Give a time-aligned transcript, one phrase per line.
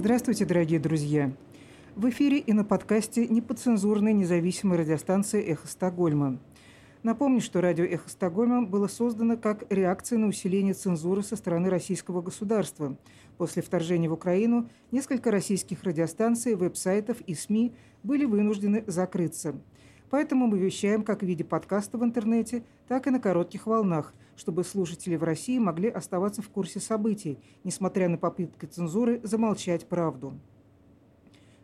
[0.00, 1.30] Здравствуйте, дорогие друзья!
[1.94, 6.38] В эфире и на подкасте неподцензурной независимой радиостанции «Эхо Стокгольма».
[7.02, 12.22] Напомню, что радио «Эхо Стокгольма» было создано как реакция на усиление цензуры со стороны российского
[12.22, 12.96] государства.
[13.36, 19.54] После вторжения в Украину несколько российских радиостанций, веб-сайтов и СМИ были вынуждены закрыться.
[20.10, 24.64] Поэтому мы вещаем как в виде подкаста в интернете, так и на коротких волнах, чтобы
[24.64, 30.34] слушатели в России могли оставаться в курсе событий, несмотря на попытки цензуры замолчать правду.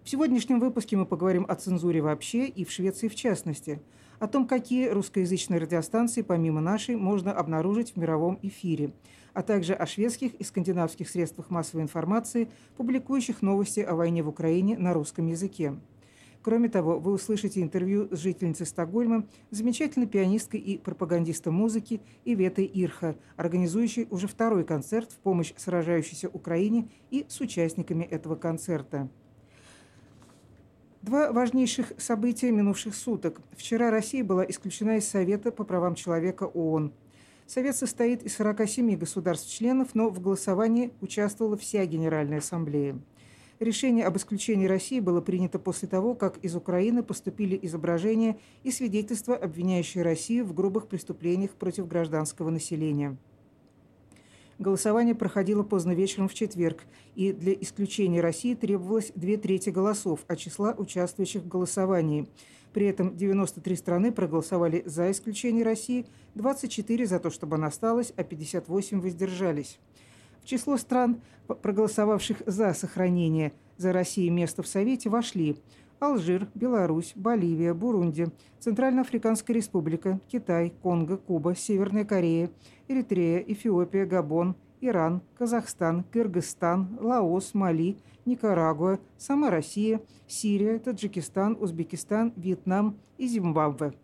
[0.05, 3.81] В сегодняшнем выпуске мы поговорим о цензуре вообще и в Швеции в частности,
[4.21, 8.93] о том, какие русскоязычные радиостанции помимо нашей можно обнаружить в мировом эфире,
[9.35, 14.79] а также о шведских и скандинавских средствах массовой информации, публикующих новости о войне в Украине
[14.79, 15.75] на русском языке.
[16.47, 23.17] Кроме того, вы услышите интервью с жительницей Стокгольма, замечательной пианисткой и пропагандистом музыки Иветой Ирха,
[23.35, 29.09] организующей уже второй концерт в помощь сражающейся Украине и с участниками этого концерта.
[31.03, 33.41] Два важнейших события минувших суток.
[33.57, 36.93] Вчера Россия была исключена из Совета по правам человека ООН.
[37.47, 43.01] Совет состоит из 47 государств-членов, но в голосовании участвовала вся Генеральная Ассамблея.
[43.59, 49.35] Решение об исключении России было принято после того, как из Украины поступили изображения и свидетельства,
[49.35, 53.17] обвиняющие Россию в грубых преступлениях против гражданского населения.
[54.59, 60.39] Голосование проходило поздно вечером в четверг, и для исключения России требовалось две трети голосов от
[60.39, 62.29] числа участвующих в голосовании.
[62.75, 68.23] При этом 93 страны проголосовали за исключение России, 24 за то, чтобы она осталась, а
[68.23, 69.79] 58 воздержались.
[70.47, 75.57] Число стран, проголосовавших за сохранение за Россию места в Совете, вошли
[75.99, 78.29] Алжир, Беларусь, Боливия, Бурунди,
[78.61, 82.49] Центральноафриканская республика, Китай, Конго, Куба, Северная Корея,
[82.87, 93.01] Эритрея, Эфиопия, Габон, Иран, Казахстан, Кыргызстан, Лаос, Мали, Никарагуа, сама Россия, Сирия, Таджикистан, Узбекистан, Вьетнам
[93.19, 93.95] и Зимбабве.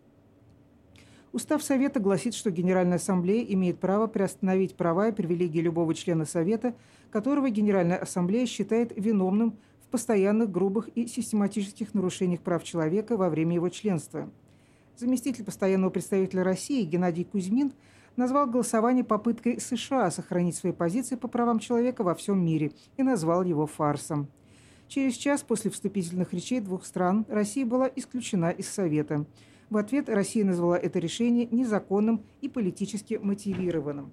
[1.33, 6.75] Устав Совета гласит, что Генеральная Ассамблея имеет право приостановить права и привилегии любого члена Совета,
[7.09, 13.55] которого Генеральная Ассамблея считает виновным в постоянных грубых и систематических нарушениях прав человека во время
[13.55, 14.29] его членства.
[14.95, 17.73] Заместитель постоянного представителя России Геннадий Кузьмин
[18.15, 23.41] назвал голосование попыткой США сохранить свои позиции по правам человека во всем мире и назвал
[23.41, 24.27] его фарсом.
[24.87, 29.25] Через час после вступительных речей двух стран Россия была исключена из Совета–
[29.73, 34.11] в ответ Россия назвала это решение незаконным и политически мотивированным.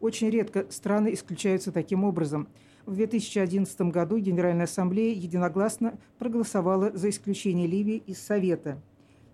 [0.00, 2.48] Очень редко страны исключаются таким образом.
[2.84, 8.82] В 2011 году Генеральная Ассамблея единогласно проголосовала за исключение Ливии из Совета.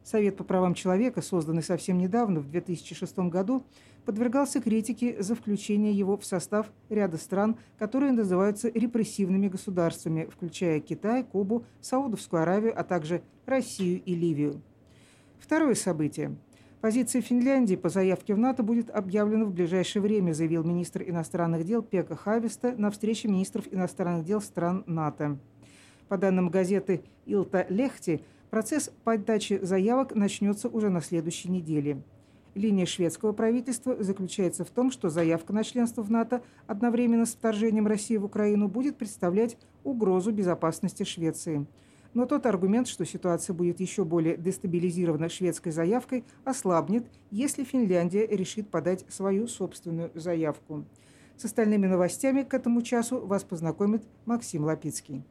[0.05, 3.65] Совет по правам человека, созданный совсем недавно, в 2006 году,
[4.05, 11.25] подвергался критике за включение его в состав ряда стран, которые называются репрессивными государствами, включая Китай,
[11.25, 14.61] Кубу, Саудовскую Аравию, а также Россию и Ливию.
[15.41, 16.37] Второе событие.
[16.81, 21.83] Позиция Финляндии по заявке в НАТО будет объявлена в ближайшее время, заявил министр иностранных дел
[21.83, 25.39] Пека Хависта на встрече министров иностранных дел стран НАТО.
[26.09, 32.03] По данным газеты «Илта Лехти», процесс подачи заявок начнется уже на следующей неделе.
[32.55, 37.87] Линия шведского правительства заключается в том, что заявка на членство в НАТО одновременно с вторжением
[37.87, 41.67] России в Украину будет представлять угрозу безопасности Швеции–
[42.15, 48.69] но тот аргумент, что ситуация будет еще более дестабилизирована шведской заявкой, ослабнет, если Финляндия решит
[48.71, 50.84] подать свою собственную заявку.
[51.37, 55.25] С остальными новостями к этому часу вас познакомит Максим Лапицкий.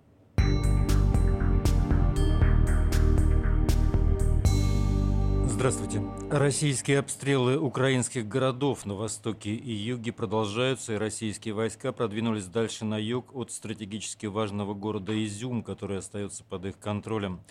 [5.59, 6.01] Здравствуйте.
[6.31, 12.97] Российские обстрелы украинских городов на востоке и юге продолжаются, и российские войска продвинулись дальше на
[12.97, 17.41] юг от стратегически важного города Изюм, который остается под их контролем.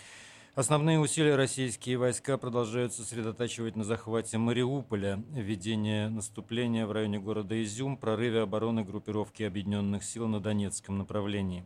[0.55, 7.99] Основные усилия российские войска продолжают сосредотачивать на захвате Мариуполя, ведение наступления в районе города Изюм,
[7.99, 11.62] прорыве обороны группировки объединенных сил на Донецком направлении.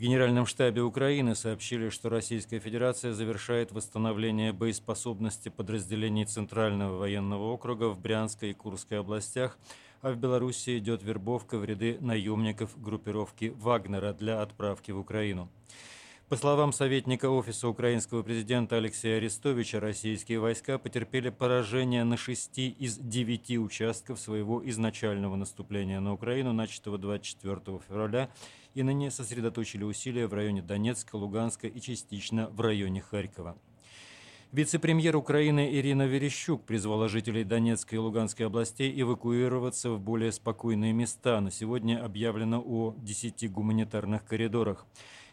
[0.00, 7.90] В Генеральном штабе Украины сообщили, что Российская Федерация завершает восстановление боеспособности подразделений Центрального военного округа
[7.90, 9.58] в Брянской и Курской областях,
[10.00, 15.50] а в Беларуси идет вербовка в ряды наемников группировки Вагнера для отправки в Украину.
[16.30, 22.96] По словам советника Офиса украинского президента Алексея Арестовича, российские войска потерпели поражение на шести из
[22.96, 28.30] девяти участков своего изначального наступления на Украину, начатого 24 февраля,
[28.74, 33.56] и ныне сосредоточили усилия в районе Донецка, Луганска и частично в районе Харькова.
[34.52, 41.40] Вице-премьер Украины Ирина Верещук призвала жителей Донецкой и Луганской областей эвакуироваться в более спокойные места.
[41.40, 44.86] На сегодня объявлено о 10 гуманитарных коридорах.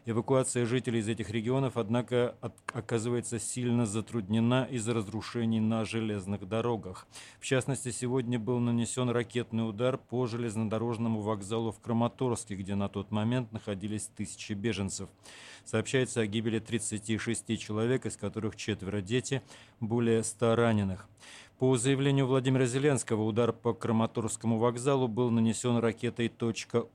[0.10, 2.38] Эвакуация жителей из этих регионов, однако,
[2.72, 7.08] оказывается сильно затруднена из-за разрушений на железных дорогах.
[7.42, 13.12] В частности, сегодня был нанесен ракетный удар по железнодорожному вокзалу в Краматорске, где на тот
[13.12, 15.10] момент находились тысячи беженцев.
[15.66, 19.42] Сообщается о гибели 36 человек, из которых четверо дети,
[19.82, 21.10] более 100 раненых.
[21.60, 26.32] По заявлению Владимира Зеленского, удар по Краматорскому вокзалу был нанесен ракетой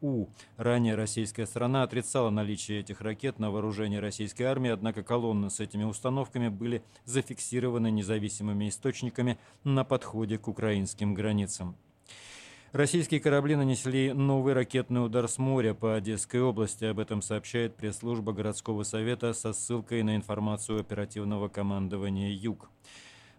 [0.01, 0.29] «У».
[0.57, 5.83] Ранее российская страна отрицала наличие этих ракет на вооружении российской армии, однако колонны с этими
[5.83, 11.75] установками были зафиксированы независимыми источниками на подходе к украинским границам.
[12.71, 16.85] Российские корабли нанесли новый ракетный удар с моря по Одесской области.
[16.85, 22.71] Об этом сообщает пресс-служба городского совета со ссылкой на информацию оперативного командования «Юг».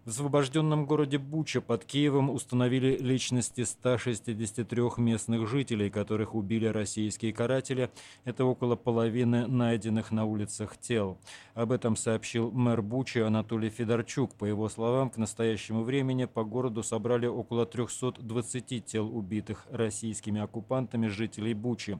[0.04, 7.90] В освобожденном городе Буча под Киевом установили личности 163 местных жителей, которых убили российские каратели.
[8.24, 11.18] Это около половины найденных на улицах тел.
[11.54, 14.34] Об этом сообщил мэр Бучи Анатолий Федорчук.
[14.34, 21.06] По его словам, к настоящему времени по городу собрали около 320 тел убитых российскими оккупантами
[21.06, 21.98] жителей Бучи.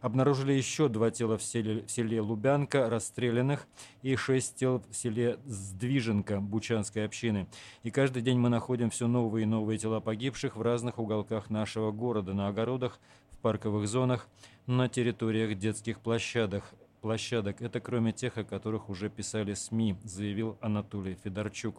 [0.00, 3.66] Обнаружили еще два тела в селе, в селе Лубянка, расстрелянных,
[4.02, 7.46] и шесть тел в селе Сдвиженка Бучанской общины.
[7.82, 11.92] И каждый день мы находим все новые и новые тела погибших в разных уголках нашего
[11.92, 12.98] города, на огородах,
[13.30, 14.26] в парковых зонах,
[14.66, 16.64] на территориях детских площадок.
[17.02, 17.60] площадок.
[17.60, 21.76] Это кроме тех, о которых уже писали СМИ, заявил Анатолий Федорчук.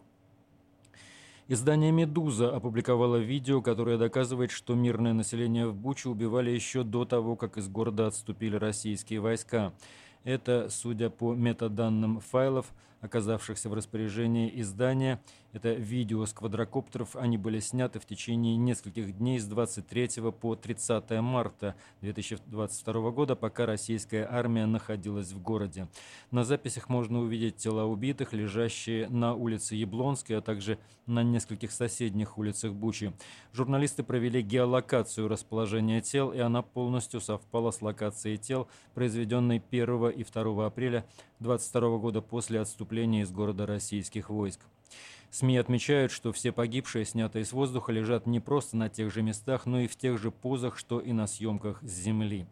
[1.52, 7.36] Издание «Медуза» опубликовало видео, которое доказывает, что мирное население в Буче убивали еще до того,
[7.36, 9.74] как из города отступили российские войска.
[10.24, 12.72] Это, судя по метаданным файлов,
[13.02, 15.20] оказавшихся в распоряжении издания,
[15.52, 21.10] это видео с квадрокоптеров, они были сняты в течение нескольких дней с 23 по 30
[21.20, 25.88] марта 2022 года, пока российская армия находилась в городе.
[26.30, 32.38] На записях можно увидеть тела убитых, лежащие на улице Яблонской, а также на нескольких соседних
[32.38, 33.12] улицах Бучи.
[33.52, 40.24] Журналисты провели геолокацию расположения тел, и она полностью совпала с локацией тел, произведенной 1 и
[40.24, 41.04] 2 апреля
[41.42, 44.60] 2022 года после отступления из города российских войск.
[45.30, 49.66] СМИ отмечают, что все погибшие, снятые с воздуха, лежат не просто на тех же местах,
[49.66, 52.46] но и в тех же позах, что и на съемках с земли.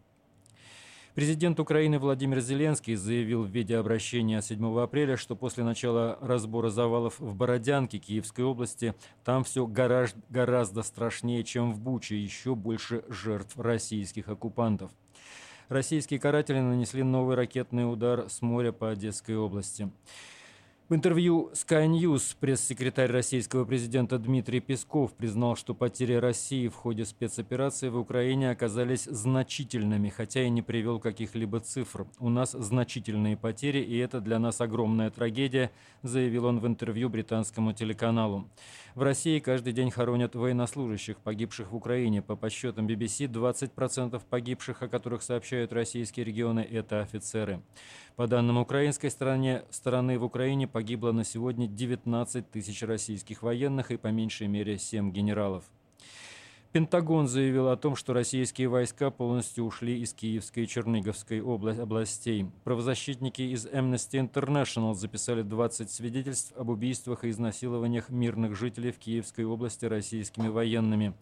[1.13, 7.35] Президент Украины Владимир Зеленский заявил в видеообращении 7 апреля, что после начала разбора завалов в
[7.35, 8.95] Бородянке Киевской области
[9.25, 14.91] там все гораздо страшнее, чем в Буче, еще больше жертв российских оккупантов
[15.71, 19.89] российские каратели нанесли новый ракетный удар с моря по Одесской области.
[20.91, 27.05] В интервью Sky News пресс-секретарь российского президента Дмитрий Песков признал, что потери России в ходе
[27.05, 32.07] спецоперации в Украине оказались значительными, хотя и не привел каких-либо цифр.
[32.19, 35.71] «У нас значительные потери, и это для нас огромная трагедия»,
[36.03, 38.49] заявил он в интервью британскому телеканалу.
[38.93, 42.21] В России каждый день хоронят военнослужащих, погибших в Украине.
[42.21, 47.61] По подсчетам BBC, 20% погибших, о которых сообщают российские регионы, это офицеры.
[48.17, 53.97] По данным украинской стороны, стороны в Украине погибло на сегодня 19 тысяч российских военных и
[53.97, 55.63] по меньшей мере 7 генералов.
[56.71, 62.47] Пентагон заявил о том, что российские войска полностью ушли из Киевской и Черниговской областей.
[62.63, 69.45] Правозащитники из Amnesty International записали 20 свидетельств об убийствах и изнасилованиях мирных жителей в Киевской
[69.45, 71.13] области российскими военными.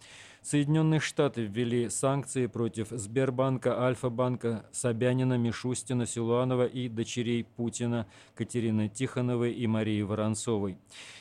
[0.50, 9.54] Соединенные Штаты ввели санкции против Сбербанка, Альфа-банка, Собянина, Мишустина, Силуанова и дочерей Путина Катерины Тихоновой
[9.54, 10.80] и Марии Воронцовой.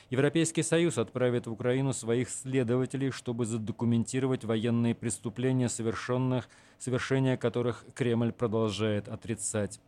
[0.08, 8.32] Европейский Союз отправит в Украину своих следователей, чтобы задокументировать военные преступления, совершенных, совершения которых Кремль
[8.32, 9.78] продолжает отрицать.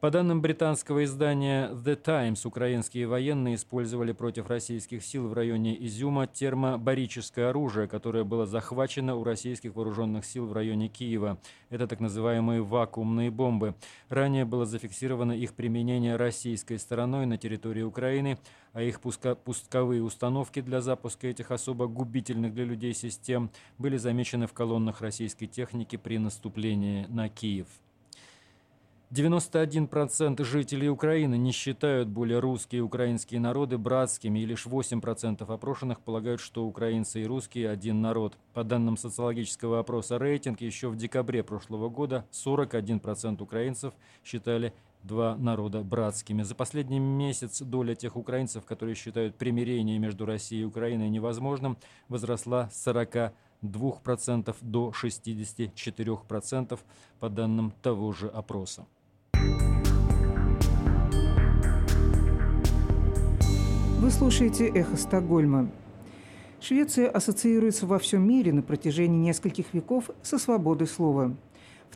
[0.00, 6.28] По данным британского издания The Times, украинские военные использовали против российских сил в районе Изюма
[6.28, 11.40] термобарическое оружие, которое было захвачено у российских вооруженных сил в районе Киева.
[11.68, 13.74] Это так называемые вакуумные бомбы.
[14.08, 18.38] Ранее было зафиксировано их применение российской стороной на территории Украины,
[18.72, 24.52] а их пусковые установки для запуска этих особо губительных для людей систем были замечены в
[24.52, 27.66] колоннах российской техники при наступлении на Киев.
[29.10, 36.00] 91% жителей Украины не считают более русские и украинские народы братскими, и лишь 8% опрошенных
[36.00, 38.36] полагают, что украинцы и русские– один народ.
[38.52, 45.82] По данным социологического опроса «Рейтинг», еще в декабре прошлого года 41% украинцев считали два народа
[45.82, 46.42] братскими.
[46.42, 52.68] За последний месяц доля тех украинцев, которые считают примирение между Россией и Украиной невозможным, возросла
[52.68, 56.78] с 42% до 64%
[57.20, 58.86] по данным того же опроса.
[64.00, 65.70] Вы слушаете «Эхо Стокгольма».
[66.60, 71.36] Швеция ассоциируется во всем мире на протяжении нескольких веков со свободой слова.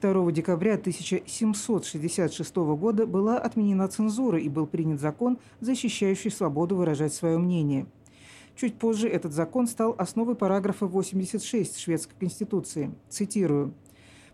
[0.01, 7.39] 2 декабря 1766 года была отменена цензура и был принят закон, защищающий свободу выражать свое
[7.39, 7.87] мнение.
[8.57, 12.93] Чуть позже этот закон стал основой параграфа 86 Шведской Конституции.
[13.09, 13.75] Цитирую.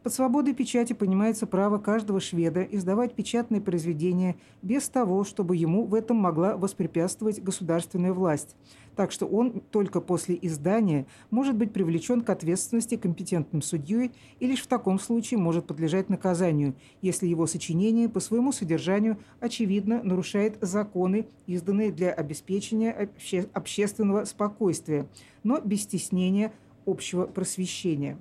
[0.09, 5.95] Под свободой печати понимается право каждого шведа издавать печатные произведения без того, чтобы ему в
[5.95, 8.57] этом могла воспрепятствовать государственная власть.
[8.97, 14.63] Так что он только после издания может быть привлечен к ответственности компетентным судьей и лишь
[14.63, 21.27] в таком случае может подлежать наказанию, если его сочинение по своему содержанию очевидно нарушает законы,
[21.47, 25.07] изданные для обеспечения обще общественного спокойствия,
[25.43, 26.55] но без стеснения
[26.87, 28.17] общего просвещения.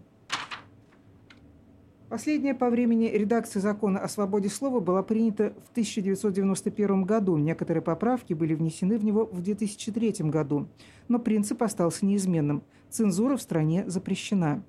[2.10, 7.36] Последняя по времени редакция закона о свободе слова была принята в 1991 году.
[7.36, 10.70] Некоторые поправки были внесены в него в 2003 году.
[11.10, 12.64] Но принцип остался неизменным.
[12.90, 14.64] Цензура в стране запрещена.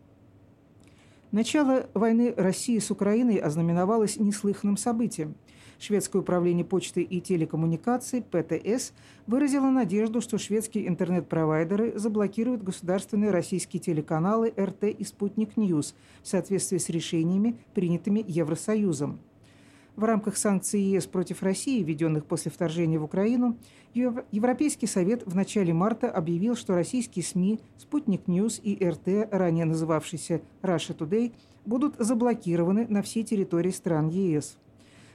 [1.30, 5.34] Начало войны России с Украиной ознаменовалось неслыханным событием–
[5.78, 8.92] Шведское управление почты и телекоммуникаций, ПТС,
[9.28, 16.78] выразило надежду, что шведские интернет-провайдеры заблокируют государственные российские телеканалы RT и «Sputnik News» в соответствии
[16.78, 19.20] с решениями, принятыми Евросоюзом.
[19.98, 23.56] В рамках санкций ЕС против России, введенных после вторжения в Украину,
[23.94, 30.40] Европейский совет в начале марта объявил, что российские СМИ «Sputnik News» и RT, ранее называвшиеся
[30.62, 31.32] «Russia Today»,
[31.66, 34.56] будут заблокированы на всей территории стран ЕС.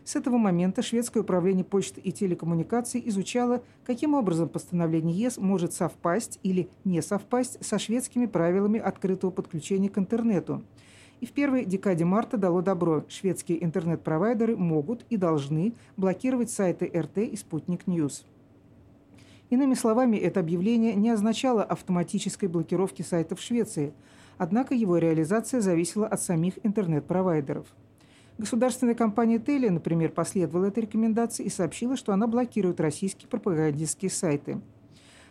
[0.03, 6.41] С этого момента шведское управление почты и телекоммуникаций изучало, каким образом постановление ЕС может совпасть
[6.43, 10.61] или не совпасть со шведскими правилами открытого подключения к интернету.
[11.23, 13.05] И в первой декаде марта дало добро.
[13.07, 18.25] Шведские интернет-провайдеры могут и должны блокировать сайты RT и «Sputnik News».
[19.49, 23.93] Иными словами, это объявление не означало автоматической блокировки сайтов Швеции,
[24.37, 27.67] однако его реализация зависела от самих интернет-провайдеров–
[28.37, 34.59] Государственная компания Теле, например, последовала этой рекомендации и сообщила, что она блокирует российские пропагандистские сайты.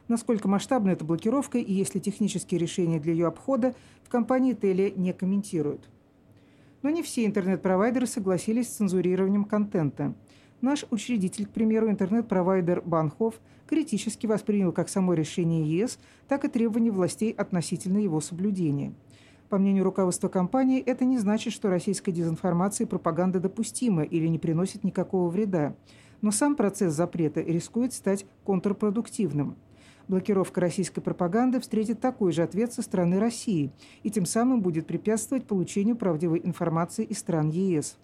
[0.09, 3.75] Насколько масштабна эта блокировка и есть ли технические решения для ее обхода,
[4.13, 5.89] компании Теле не комментируют.
[6.83, 10.15] Но не все интернет-провайдеры согласились с цензурированием контента.
[10.61, 16.91] Наш учредитель, к примеру, интернет-провайдер Банхов, критически воспринял как само решение ЕС, так и требования
[16.91, 18.93] властей относительно его соблюдения–
[19.53, 24.39] по мнению руководства компании, это не значит, что российская дезинформация и пропаганда допустима или не
[24.39, 25.77] приносит никакого вреда.
[26.23, 29.57] Но сам процесс запрета рискует стать контрпродуктивным.
[30.13, 35.47] Блокировка российской пропаганды встретит такой же ответ со стороны России и тем самым будет препятствовать
[35.47, 37.97] получению правдивой информации из стран ЕС.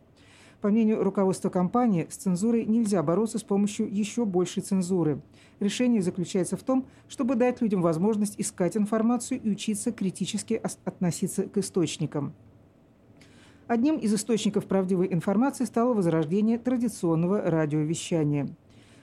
[0.63, 5.21] По мнению руководства компании, с цензурой нельзя бороться с помощью еще большей цензуры.
[5.61, 11.59] Решение заключается в том, чтобы дать людям возможность искать информацию и учиться критически относиться к
[11.59, 12.33] источникам.
[13.67, 18.49] Одним из источников правдивой информации стало возрождение традиционного радиовещания.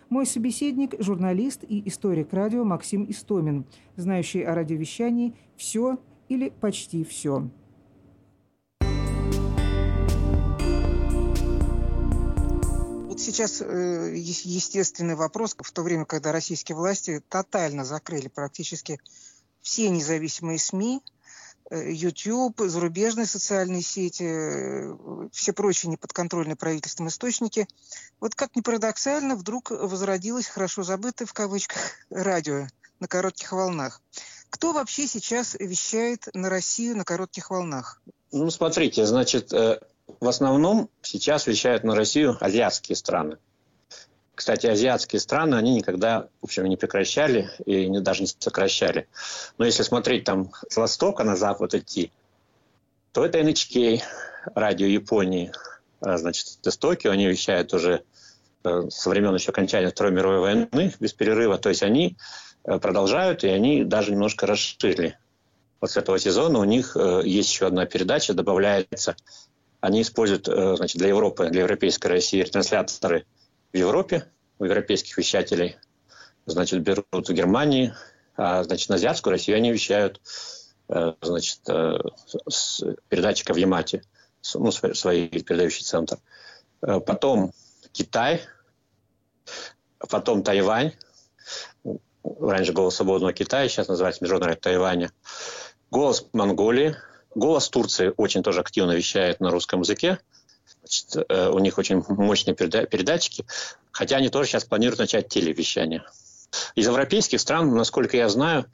[0.10, 5.98] Мой собеседник– журналист и историк радио Максим Истомин, знающий о радиовещании все
[6.30, 7.50] или почти все.
[13.26, 19.00] сейчас э, естественный вопрос, в то время, когда российские власти тотально закрыли практически
[19.62, 21.02] все независимые СМИ,
[21.72, 27.68] YouTube, зарубежные социальные сети, э, все прочие неподконтрольные правительством источники.
[28.20, 32.68] Вот как ни парадоксально, вдруг возродилось хорошо забытое в кавычках радио
[33.00, 34.02] на коротких волнах.
[34.50, 38.02] Кто вообще сейчас вещает на Россию на коротких волнах?
[38.32, 43.38] Ну, смотрите, значит, в основном сейчас вещают на Россию азиатские страны.
[44.36, 49.08] Кстати, азиатские страны, они никогда, в общем, не прекращали и не, даже не сокращали.
[49.58, 52.12] Но если смотреть там с востока на запад идти,
[53.14, 54.02] то это NHK,
[54.54, 55.54] радио Японии.
[56.02, 58.04] А, значит, из Токио они вещают уже
[58.66, 61.58] э, со времен еще окончания Второй мировой войны без перерыва.
[61.58, 62.18] То есть они
[62.66, 65.18] э, продолжают, и они даже немножко расширили.
[65.80, 69.16] Вот с этого сезона у них э, есть еще одна передача, добавляется
[69.82, 73.26] они используют значит, для Европы, для европейской России ретрансляторы
[73.76, 74.26] в Европе,
[74.58, 75.76] у европейских вещателей.
[76.46, 77.94] Значит, берут в Германии,
[78.38, 80.22] а значит, на азиатскую Россию они вещают
[80.88, 81.98] э, значит, э,
[82.48, 84.04] с передатчика в Ямате,
[84.54, 86.20] ну, свой передающий центр.
[86.80, 87.52] Потом
[87.92, 88.44] Китай,
[89.98, 90.94] потом Тайвань,
[92.24, 95.12] раньше «Голос свободного Китая», сейчас называется «Международный Тайваня»,
[95.92, 96.96] «Голос Монголии»,
[97.34, 100.20] «Голос Турции» очень тоже активно вещает на русском языке,
[100.96, 103.46] Значит, э, у них очень мощные передатчики,
[103.92, 106.04] хотя они тоже сейчас планируют начать телевещание.
[106.76, 108.66] Из европейских стран, насколько я знаю,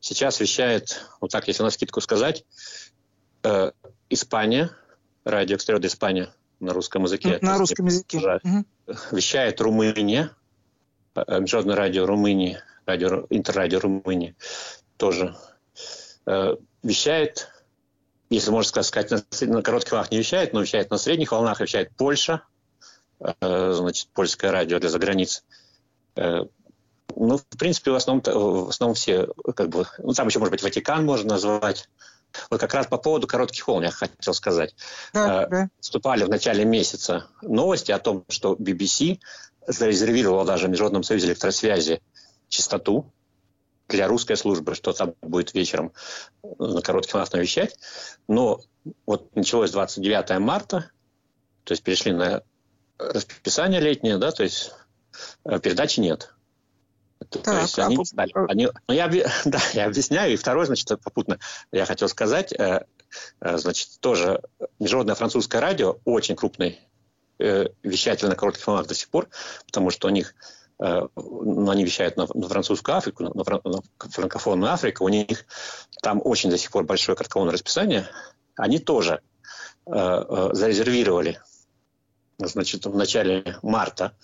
[0.00, 2.44] сейчас вещает, вот так, если на скидку сказать,
[3.44, 3.72] э,
[4.10, 4.70] Испания,
[5.24, 7.38] радио «Экстериор Испания» на русском языке.
[7.40, 8.42] На русском языке.
[9.10, 10.30] Вещает Румыния,
[11.14, 14.36] э, Международное радио Румынии, радио, интеррадио Румынии
[14.98, 15.34] тоже
[16.26, 17.51] э, вещает
[18.34, 21.90] если можно сказать, на, на коротких волнах не вещает, но вещает на средних волнах, вещает
[21.96, 22.42] Польша,
[23.20, 25.44] э, значит, польское радио для заграниц.
[26.16, 26.44] Э,
[27.14, 30.62] ну, в принципе, в основном, в основном все, как бы, ну, там еще, может быть,
[30.62, 31.88] Ватикан можно назвать.
[32.48, 34.74] Вот как раз по поводу коротких волн я хотел сказать.
[35.12, 35.68] Да, э, да.
[35.80, 39.18] Вступали в начале месяца новости о том, что BBC
[39.66, 42.00] зарезервировала даже в Международном союзе электросвязи
[42.48, 43.12] частоту
[43.88, 45.92] для русской службы, что там будет вечером
[46.58, 47.76] на коротких волнах навещать.
[48.28, 48.60] Но
[49.06, 50.90] вот началось 29 марта,
[51.64, 52.42] то есть перешли на
[52.98, 54.72] расписание летнее, да, то есть
[55.44, 56.34] э, передачи нет.
[57.30, 57.98] Так, то есть а они,
[58.34, 58.46] а...
[58.48, 59.08] они, ну, я,
[59.44, 60.32] да, я объясняю.
[60.32, 61.38] И второе, значит, попутно
[61.70, 62.84] я хотел сказать, э,
[63.40, 64.42] э, значит, тоже
[64.78, 66.80] Международное французское радио, очень крупный
[67.38, 69.28] э, вещатель на коротких волнах до сих пор,
[69.66, 75.04] потому что у них Э, они вещают на, на французскую Африку, на, на франкофонную Африку,
[75.04, 75.44] у них
[76.02, 78.08] там очень до сих пор большое кратковолновое расписание,
[78.56, 79.20] они тоже
[79.86, 81.40] э, э, зарезервировали
[82.38, 84.16] значит, в начале марта,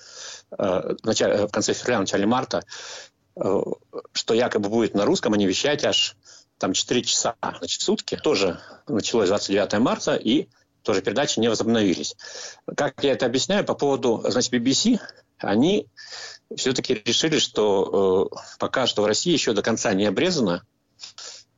[0.51, 2.65] э, в, начале, в конце февраля, в начале марта,
[3.37, 3.63] э,
[4.13, 6.17] что якобы будет на русском, они вещать аж
[6.59, 8.17] там 4 часа значит, в сутки.
[8.17, 10.49] Тоже началось 29 марта, и
[10.83, 12.17] тоже передачи не возобновились.
[12.77, 15.01] Как я это объясняю по поводу, значит, BBC,
[15.39, 15.87] они
[16.57, 20.65] все-таки решили, что э, пока что в России еще до конца не обрезана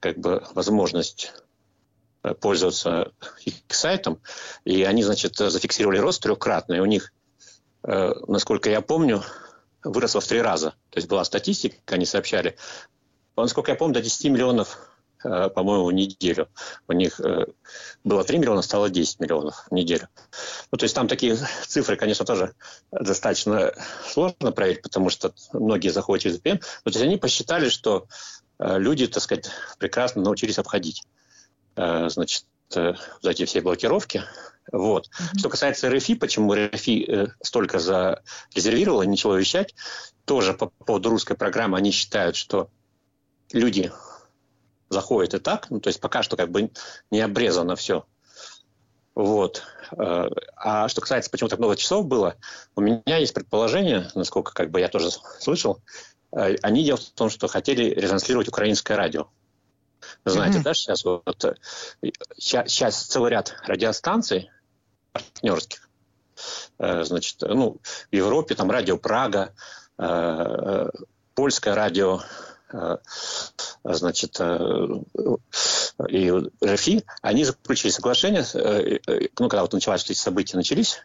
[0.00, 1.32] как бы возможность
[2.22, 3.12] э, пользоваться
[3.44, 4.20] их сайтом.
[4.64, 6.80] И они, значит, зафиксировали рост трехкратный.
[6.80, 7.12] У них,
[7.84, 9.22] э, насколько я помню,
[9.84, 10.70] выросло в три раза.
[10.90, 12.56] То есть была статистика, они сообщали.
[13.36, 14.89] Насколько я помню, до 10 миллионов
[15.22, 16.48] по-моему, в неделю.
[16.88, 17.46] У них э,
[18.04, 20.08] было 3 миллиона, стало 10 миллионов в неделю.
[20.70, 22.54] Ну, то есть там такие цифры, конечно, тоже
[22.90, 23.72] достаточно
[24.06, 26.62] сложно проверить, потому что многие заходят через VPN.
[26.84, 28.06] Но то есть они посчитали, что
[28.58, 31.04] э, люди, так сказать, прекрасно научились обходить
[31.76, 34.22] значит, вот эти все блокировки.
[34.70, 35.06] Вот.
[35.06, 35.38] Mm-hmm.
[35.38, 39.74] Что касается РФИ, почему РФИ столько зарезервировала, ничего вещать,
[40.26, 42.68] тоже по поводу русской программы они считают, что
[43.52, 43.92] люди
[44.90, 45.70] заходит и так.
[45.70, 46.70] Ну, то есть пока что как бы
[47.10, 48.04] не обрезано все.
[49.14, 49.62] Вот.
[49.96, 52.36] Э, а что касается, почему так много часов было,
[52.74, 55.80] у меня есть предположение, насколько как бы я тоже слышал,
[56.32, 59.28] э, они делают в том, что хотели ретранслировать украинское радио.
[60.24, 60.62] знаете, mm-hmm.
[60.62, 61.58] да, сейчас вот
[62.36, 64.50] сейчас, сейчас целый ряд радиостанций
[65.12, 65.88] партнерских,
[66.78, 67.78] э, значит, ну,
[68.10, 69.54] в Европе там радио Прага,
[71.34, 72.49] польское радио Э,
[73.84, 74.86] значит, э,
[76.08, 76.32] и
[76.64, 78.98] РФИ, они заключили соглашение, э,
[79.38, 81.00] ну, когда вот началось, эти события начались,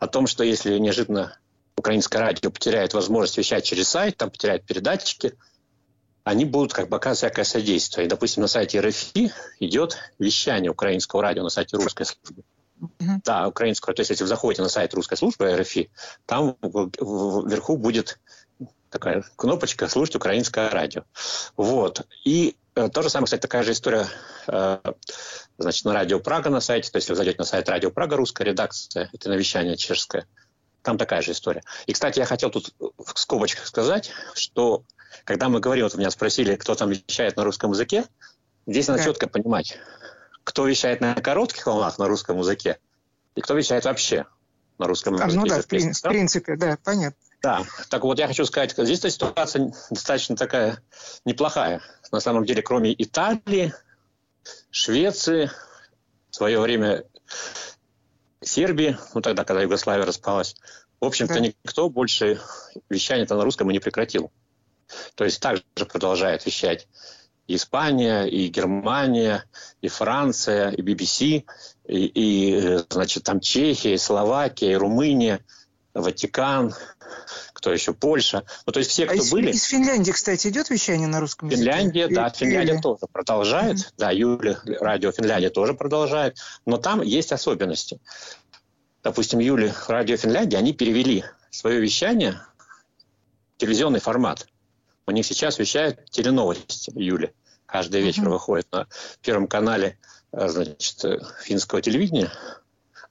[0.00, 1.36] о том, что если неожиданно
[1.76, 5.34] украинское радио потеряет возможность вещать через сайт, там потеряет передатчики,
[6.24, 8.06] они будут как бы оказывать всякое содействие.
[8.06, 12.44] И, допустим, на сайте РФИ идет вещание украинского радио, на сайте русской службы.
[13.24, 13.94] Да, украинского.
[13.94, 15.90] То есть, если вы заходите на сайт русской службы РФИ,
[16.26, 18.18] там вверху будет
[18.92, 21.02] такая кнопочка «Слушать украинское радио».
[21.56, 22.06] Вот.
[22.24, 24.06] И э, то же самое, кстати, такая же история
[24.46, 24.78] э,
[25.58, 26.90] значит, на радио Прага на сайте.
[26.90, 30.26] То есть, если вы зайдете на сайт радио Прага, русская редакция, это навещание чешское,
[30.82, 31.62] там такая же история.
[31.86, 34.84] И, кстати, я хотел тут в скобочках сказать, что
[35.24, 38.04] когда мы говорим, вот меня спросили, кто там вещает на русском языке,
[38.66, 39.04] здесь надо да.
[39.06, 39.78] четко понимать,
[40.44, 42.78] кто вещает на коротких волнах на русском языке
[43.34, 44.26] и кто вещает вообще
[44.78, 45.32] на русском языке.
[45.32, 45.68] А, ну да, в, в
[46.02, 47.21] принципе, да, понятно.
[47.42, 50.80] Да, так вот я хочу сказать, здесь ситуация достаточно такая
[51.24, 51.82] неплохая.
[52.12, 53.74] На самом деле, кроме Италии,
[54.70, 55.50] Швеции,
[56.30, 57.04] в свое время
[58.40, 60.54] Сербии, ну тогда, когда Югославия распалась,
[61.00, 62.40] в общем-то, никто больше
[62.88, 64.30] вещание-то на русском и не прекратил.
[65.16, 66.86] То есть также продолжает вещать
[67.48, 69.44] и Испания, и Германия,
[69.80, 71.44] и Франция, и BBC,
[71.86, 75.44] и, и значит, там Чехия, и Словакия, и Румыния,
[75.94, 76.74] Ватикан,
[77.52, 78.44] кто еще, Польша.
[78.66, 79.50] Ну, то есть все, а кто а из, были...
[79.50, 81.70] Из Финляндии, кстати, идет вещание на русском языке?
[81.70, 82.36] Финляндия, да, Или...
[82.36, 83.76] Финляндия тоже продолжает.
[83.76, 83.94] Mm-hmm.
[83.98, 86.38] Да, Юля, радио Финляндия тоже продолжает.
[86.64, 88.00] Но там есть особенности.
[89.02, 92.40] допустим, Юли Радио Финляндии, они перевели свое вещание
[93.56, 94.46] в телевизионный формат.
[95.06, 97.34] У них сейчас вещают теленовости Юли.
[97.66, 98.30] Каждый вечер mm-hmm.
[98.30, 98.86] выходит на
[99.20, 99.98] Первом канале
[100.32, 102.30] э, значит, э, финского телевидения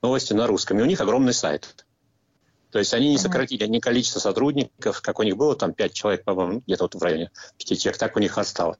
[0.02, 0.80] новости на русском.
[0.80, 1.86] И у них огромный сайт.
[2.72, 6.24] То есть они не сократили ни количество сотрудников, как у них было, там пять человек,
[6.24, 8.80] по-моему, где-то вот в районе пяти человек, так у них осталось.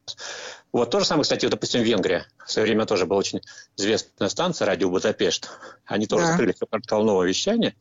[0.72, 2.26] Вот то же самое, кстати, допустим, Венгрия.
[2.46, 3.42] В свое время тоже была очень
[3.76, 5.50] известная станция радио Будапешт.
[5.86, 6.32] Они тоже да.
[6.32, 7.76] открыли портал нового вещания,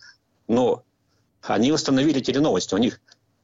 [0.48, 0.82] но
[1.42, 2.74] они восстановили теленовости.
[2.74, 3.00] У них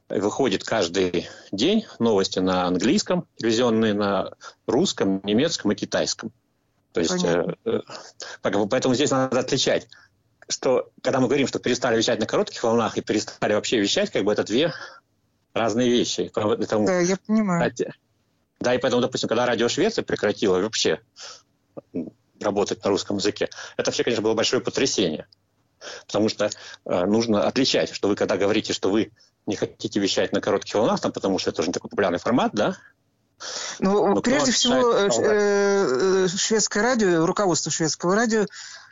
[0.09, 4.33] выходит каждый день новости на английском, телевизионные на
[4.65, 6.31] русском, немецком и китайском.
[6.91, 7.81] То есть, э, э,
[8.41, 9.87] поэтому здесь надо отличать
[10.49, 14.23] что когда мы говорим, что перестали вещать на коротких волнах и перестали вообще вещать, как
[14.23, 14.73] бы это две
[15.53, 16.31] разные вещи.
[16.33, 17.73] Это, да, я понимаю.
[18.59, 21.01] Да, и поэтому, допустим, когда радио Швеции прекратило вообще
[22.39, 25.27] работать на русском языке, это вообще, конечно, было большое потрясение.
[26.07, 26.49] Потому что
[26.85, 29.11] э, нужно отличать, что вы когда говорите, что вы
[29.45, 32.51] не хотите вещать на коротких волнах, там, потому что это уже не такой популярный формат,
[32.53, 32.77] да,
[33.77, 38.47] ну, Но прежде всего, э, э, шведское радио, руководство шведского радио Э,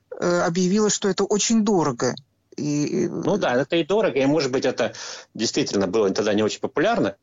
[0.10, 2.16] объявила, что это очень дорого.
[2.58, 3.08] И...
[3.10, 4.94] Ну да, это и дорого, и может быть это
[5.34, 7.18] действительно было тогда не очень популярно.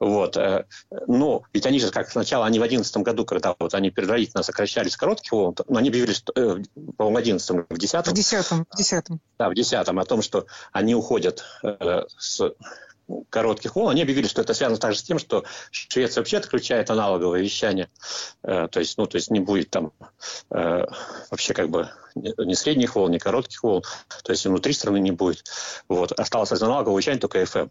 [0.00, 0.36] Вот.
[0.36, 0.64] Э,
[1.06, 4.96] но ведь они же, как сначала, они в 2011 году, когда вот они предварительно сокращались
[4.96, 6.62] коротких волн, но они объявили, что, э,
[6.96, 9.04] по-моему, в 11 в 10 В 10 в 10
[9.38, 11.44] Да, в 10 о том, что они уходят
[12.18, 12.52] с
[13.30, 17.40] коротких волн, они объявили, что это связано также с тем, что Швеция вообще отключает аналоговое
[17.40, 17.88] вещание.
[18.42, 19.92] Э, то есть, ну, то есть не будет там
[20.50, 20.86] э,
[21.30, 23.82] вообще как бы ни средних волн, ни коротких волн.
[24.22, 25.44] То есть внутри страны не будет.
[25.88, 26.12] Вот.
[26.12, 27.70] Осталось аналоговое вещание только FM.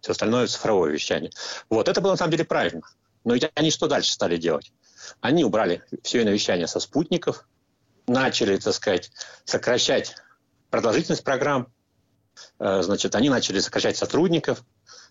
[0.00, 1.30] Все остальное цифровое вещание.
[1.70, 1.88] Вот.
[1.88, 2.82] Это было на самом деле правильно.
[3.24, 4.72] Но ведь они что дальше стали делать?
[5.20, 7.46] Они убрали все вещание со спутников,
[8.06, 9.10] начали, так сказать,
[9.44, 10.14] сокращать
[10.70, 11.68] продолжительность программ,
[12.58, 14.64] значит, они начали сокращать сотрудников.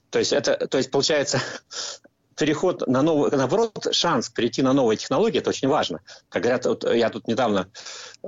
[0.09, 1.41] То есть, это, то есть получается,
[2.37, 6.01] переход на новый, наоборот, шанс перейти на новые технологии, это очень важно.
[6.29, 7.69] Как говорят, вот я тут недавно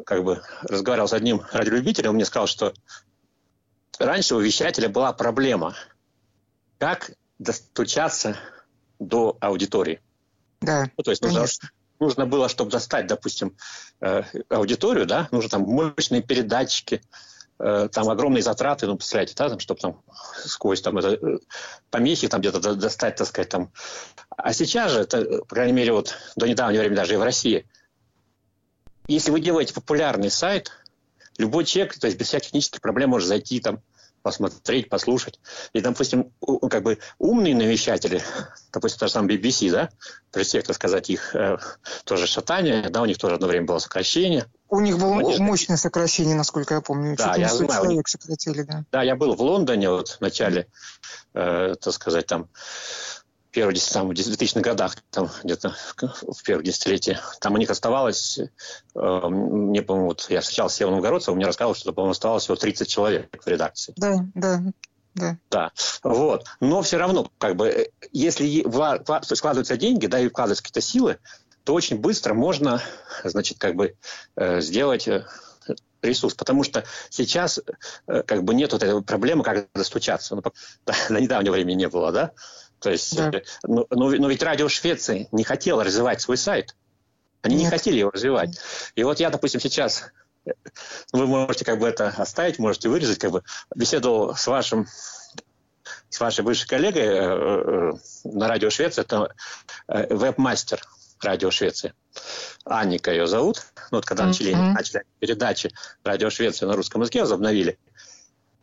[0.05, 2.73] как бы разговаривал с одним радиолюбителем, он мне сказал, что
[3.99, 5.75] раньше у вещателя была проблема,
[6.79, 8.35] как достучаться
[8.99, 10.01] до аудитории.
[10.61, 11.45] Да, ну, то есть нужно,
[11.99, 13.55] нужно было, чтобы достать, допустим,
[14.01, 17.28] э, аудиторию, да, нужно там мощные передатчики, Э,
[17.59, 20.01] там огромные затраты, ну, представляете, да, там, чтобы там
[20.45, 21.39] сквозь там это, э,
[21.89, 23.71] помехи там где-то достать, так сказать, там.
[24.29, 27.67] А сейчас же, это, по крайней мере, вот до недавнего времени даже и в России,
[29.07, 30.71] если вы делаете популярный сайт,
[31.37, 33.81] любой человек, то есть без всяких технических проблем может зайти там,
[34.21, 35.39] посмотреть, послушать.
[35.73, 36.31] И, допустим,
[36.69, 38.21] как бы умные навещатели,
[38.71, 39.89] допустим, даже сам BBC, да,
[40.31, 41.57] при всех, так сказать, их э,
[42.03, 44.45] тоже шатание, да, у них тоже одно время было сокращение.
[44.69, 45.43] У них было Конечно.
[45.43, 47.15] мощное сокращение, насколько я помню.
[47.15, 47.71] Да, я знаю.
[47.71, 48.85] человек сократили, да.
[48.91, 50.67] Да, я был в Лондоне вот в начале,
[51.33, 52.49] э, так сказать, там,
[53.51, 59.81] первых там, 2000-х годах, там где-то в первых десятилетиях, там у них оставалось, э, мне,
[59.81, 63.43] по-моему, вот я встречался с Евом Новгородцем, мне рассказывал, что, по-моему, оставалось всего 30 человек
[63.43, 63.93] в редакции.
[63.97, 64.61] Да, да,
[65.15, 65.37] да.
[65.49, 65.71] Да,
[66.03, 66.45] вот.
[66.59, 68.63] Но все равно, как бы, если
[69.33, 71.17] складываются деньги, да, и вкладываются какие-то силы,
[71.63, 72.81] то очень быстро можно,
[73.23, 73.95] значит, как бы
[74.35, 75.25] э, сделать э,
[76.01, 77.59] ресурс, потому что сейчас
[78.07, 80.35] э, как бы нет вот этой проблемы, как достучаться.
[80.35, 80.43] Ну,
[80.85, 82.31] да, на недавнее время не было, да?
[82.79, 83.31] То есть, да.
[83.63, 86.75] Но, но, но ведь радио Швеции не хотело развивать свой сайт.
[87.41, 87.65] Они Нет.
[87.65, 88.57] не хотели его развивать.
[88.95, 90.05] И вот я, допустим, сейчас,
[91.11, 93.43] вы можете как бы это оставить, можете вырезать, как бы
[93.75, 94.87] беседовал с вашим
[96.09, 97.93] с вашей бывшей коллегой э, э,
[98.23, 99.33] на радио Швеции, это
[99.87, 100.81] э, веб-мастер
[101.21, 101.93] радио Швеции.
[102.65, 103.63] Анника ее зовут.
[103.91, 104.27] Ну, вот когда mm-hmm.
[104.27, 105.71] начали, начали передачи
[106.03, 107.77] радио Швеции на русском языке, возобновили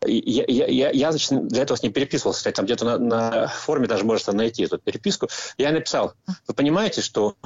[0.05, 3.87] я, я, я, значит, для этого с ним переписывался, кстати, там где-то на, на форуме
[3.87, 5.29] даже можно найти эту переписку.
[5.59, 6.15] Я написал,
[6.47, 7.37] вы понимаете, что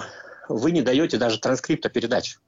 [0.49, 2.39] вы не даете даже транскрипта передач.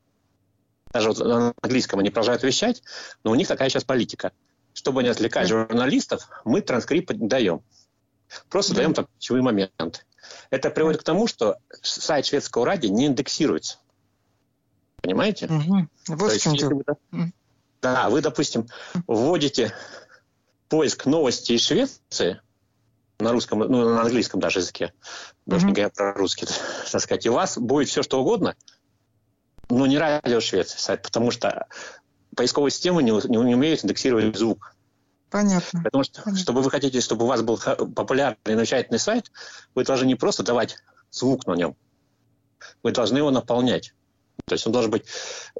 [0.92, 2.82] Даже вот на английском они продолжают вещать,
[3.24, 4.32] но у них такая сейчас политика.
[4.74, 7.62] Чтобы не отвлекать журналистов, мы транскрипт не даем.
[8.48, 10.00] Просто даем там ключевые моменты.
[10.50, 13.78] Это приводит к тому, что сайт шведского радио не индексируется.
[15.00, 15.46] Понимаете?
[15.46, 15.88] Угу.
[16.08, 16.84] Вот То есть, если вы,
[17.82, 18.68] да, вы, допустим,
[19.06, 19.74] вводите
[20.68, 22.40] поиск новостей из Швеции
[23.18, 24.92] на русском, ну, на английском даже языке,
[25.44, 25.68] даже mm-hmm.
[25.68, 26.46] не говоря про русский,
[26.90, 28.56] так сказать, и у вас будет все что угодно,
[29.68, 31.66] но не радио Швеции сайт, потому что
[32.36, 34.74] поисковые системы не, не, не умеют индексировать звук.
[35.32, 35.82] Понятно.
[35.82, 36.42] Потому что, Понятно.
[36.42, 39.32] чтобы вы хотите, чтобы у вас был популярный замечательный сайт,
[39.74, 40.76] вы должны не просто давать
[41.10, 41.74] звук на нем,
[42.82, 43.94] вы должны его наполнять.
[44.44, 45.06] То есть он должен быть,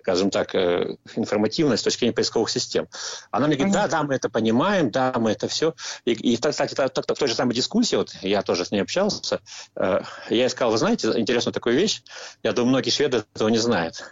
[0.01, 2.89] скажем так, э, информативной с точки зрения поисковых систем.
[3.31, 5.75] Она мне говорит, да, да, мы это понимаем, да, мы это все.
[6.05, 9.41] И, и кстати, в той же самой дискуссии, вот я тоже с ней общался,
[9.77, 12.03] э, я ей сказал, вы знаете, интересную такую вещь,
[12.43, 14.05] я думаю, многие шведы этого не знают.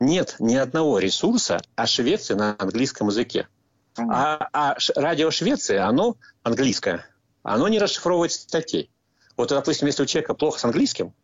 [0.00, 3.46] Нет ни одного ресурса о Швеции на английском языке.
[3.96, 7.06] А, а радио Швеции, оно английское,
[7.42, 8.90] оно не расшифровывает статей.
[9.36, 11.14] Вот, допустим, если у человека плохо с английским,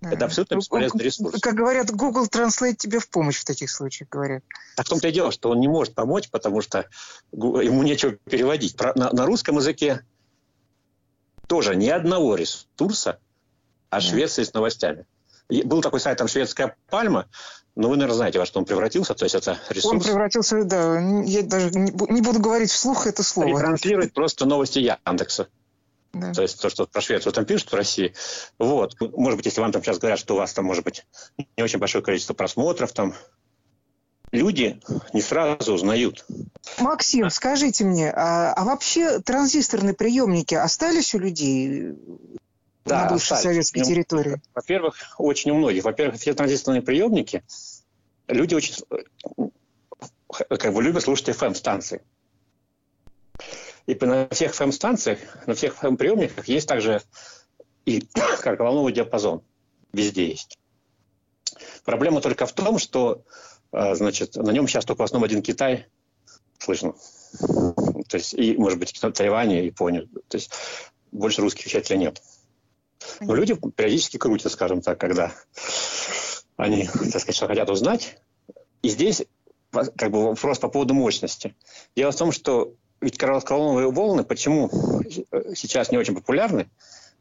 [0.00, 1.40] это абсолютно бесполезный ресурс.
[1.40, 4.44] Как говорят, Google Translate тебе в помощь в таких случаях, говорят.
[4.76, 6.86] Так в том-то и дело, что он не может помочь, потому что
[7.32, 8.78] ему нечего переводить.
[8.80, 10.04] На, на русском языке
[11.48, 13.18] тоже ни одного ресурса
[13.90, 15.04] о Швеции с новостями.
[15.48, 17.26] И был такой сайт, там «Шведская пальма»,
[17.74, 19.94] но вы, наверное, знаете, во что он превратился, то есть это ресурс...
[19.94, 23.60] Он превратился, да, я даже не буду говорить вслух это слово.
[23.60, 25.48] Ретранслирует просто новости Яндекса.
[26.12, 26.32] Да.
[26.32, 28.14] То есть то, что про Швецию там пишут в России.
[28.58, 28.96] Вот.
[29.00, 31.06] Может быть, если вам там сейчас говорят, что у вас там может быть
[31.56, 33.14] не очень большое количество просмотров, там
[34.32, 34.80] люди
[35.12, 36.24] не сразу узнают.
[36.78, 41.94] Максим, скажите мне, а, а вообще транзисторные приемники остались у людей
[42.88, 43.68] да, на бывшей остались.
[43.68, 44.42] советской территории?
[44.54, 45.84] Во-первых, очень у многих.
[45.84, 47.42] Во-первых, все транзисторные приемники
[48.26, 48.74] люди очень
[50.26, 52.02] как бы любят слушать FM-станции.
[53.86, 57.02] И на всех FM-станциях, на всех FM-приемниках есть также
[57.86, 58.06] и
[58.40, 59.42] коротковолновый диапазон.
[59.92, 60.58] Везде есть.
[61.84, 63.24] Проблема только в том, что
[63.72, 65.86] а, значит, на нем сейчас только в основном один Китай
[66.58, 66.94] слышно.
[68.08, 70.06] То есть, и, может быть, Тайвань, Япония.
[70.28, 70.52] То есть,
[71.12, 72.22] больше русских вещателей нет.
[73.20, 75.32] Но люди периодически крутят, скажем так, когда
[76.56, 78.18] они, так сказать, что хотят узнать.
[78.82, 79.24] И здесь
[79.70, 81.54] как бы вопрос по поводу мощности.
[81.96, 84.70] Дело в том, что ведь коротколоновые волны почему
[85.54, 86.68] сейчас не очень популярны?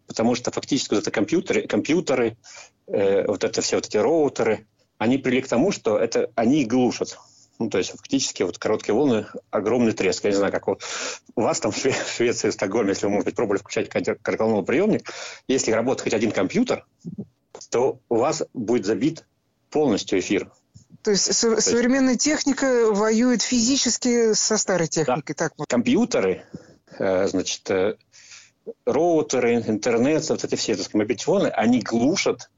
[0.08, 2.38] Потому что фактически вот это компьютеры, компьютеры
[2.88, 4.66] э, вот это все вот эти роутеры,
[4.98, 7.20] они привели к тому, что это они глушат.
[7.60, 10.24] Ну, то есть фактически вот короткие волны, огромный треск.
[10.24, 10.78] Я не знаю, как у,
[11.36, 15.10] вас там в Швеции, в Стокгольме, если вы, может быть, пробовали включать коротковолновый приемник,
[15.48, 16.86] если работает хоть один компьютер,
[17.70, 19.26] то у вас будет забит
[19.72, 20.52] полностью эфир.
[21.02, 25.36] То есть, со- современная техника воюет физически со старой техникой.
[25.36, 25.46] Да.
[25.46, 25.68] Так вот.
[25.68, 26.46] Компьютеры,
[27.00, 27.96] э, значит, э,
[28.86, 32.50] роутеры, интернет, вот эти все так сказать, мобильные телефоны, они глушат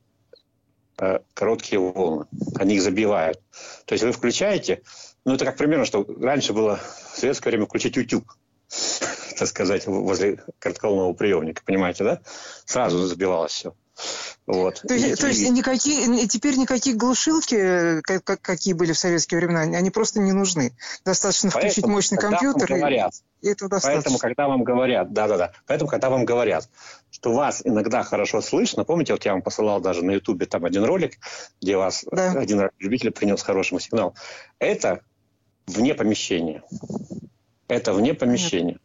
[1.33, 2.25] короткие волны.
[2.55, 3.39] Они их забивают.
[3.85, 4.81] То есть вы включаете,
[5.25, 6.79] ну это как примерно, что раньше было
[7.13, 8.25] в советское время включить YouTube,
[9.38, 12.21] так сказать, возле коротковолнового приемника, понимаете, да?
[12.65, 13.73] Сразу забивалось все.
[14.49, 14.81] Вот.
[14.81, 19.91] То, есть, то есть никакие, теперь никакие глушилки, как, какие были в советские времена, они
[19.91, 20.73] просто не нужны.
[21.05, 22.67] Достаточно Поэтому, включить мощный компьютер.
[22.67, 24.01] Говорят, и это достаточно.
[24.01, 26.67] Поэтому, когда вам говорят, да-да-да, поэтому, когда вам говорят,
[27.12, 30.83] что вас иногда хорошо слышно, помните, вот я вам посылал даже на Ютубе там один
[30.83, 31.19] ролик,
[31.62, 32.31] где вас да.
[32.31, 34.15] один любитель принес хороший сигнал.
[34.57, 35.01] Это
[35.67, 36.63] вне помещения.
[37.67, 38.79] Это вне помещения.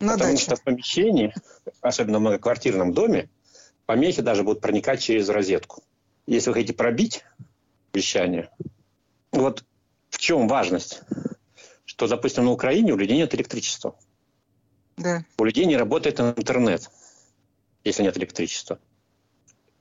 [0.00, 0.44] На Потому даче.
[0.44, 1.34] что в помещении,
[1.80, 3.30] особенно в многоквартирном доме,
[3.86, 5.82] помехи даже будут проникать через розетку.
[6.26, 7.24] Если вы хотите пробить
[7.92, 8.50] вещание,
[9.32, 9.64] вот
[10.10, 11.02] в чем важность?
[11.84, 13.96] Что, допустим, на Украине у людей нет электричества.
[14.96, 15.24] Да.
[15.38, 16.90] У людей не работает интернет,
[17.84, 18.78] если нет электричества.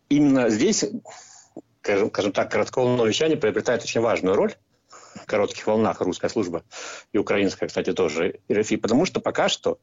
[0.09, 0.85] Именно здесь,
[1.81, 4.53] скажем, скажем так, коротковолновое вещание приобретает очень важную роль
[5.15, 6.63] в коротких волнах русская служба
[7.11, 9.79] и украинская, кстати, тоже РФИ, потому что пока что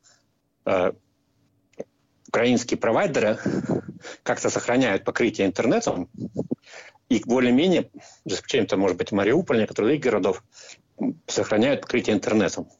[0.66, 0.92] э,
[2.32, 3.38] украинские провайдеры
[4.22, 6.08] как-то сохраняют покрытие интернетом,
[7.10, 7.90] и более-менее,
[8.24, 10.42] за исключением, там, может быть, Мариуполя, некоторых других городов,
[11.26, 12.70] сохраняют покрытие интернетом.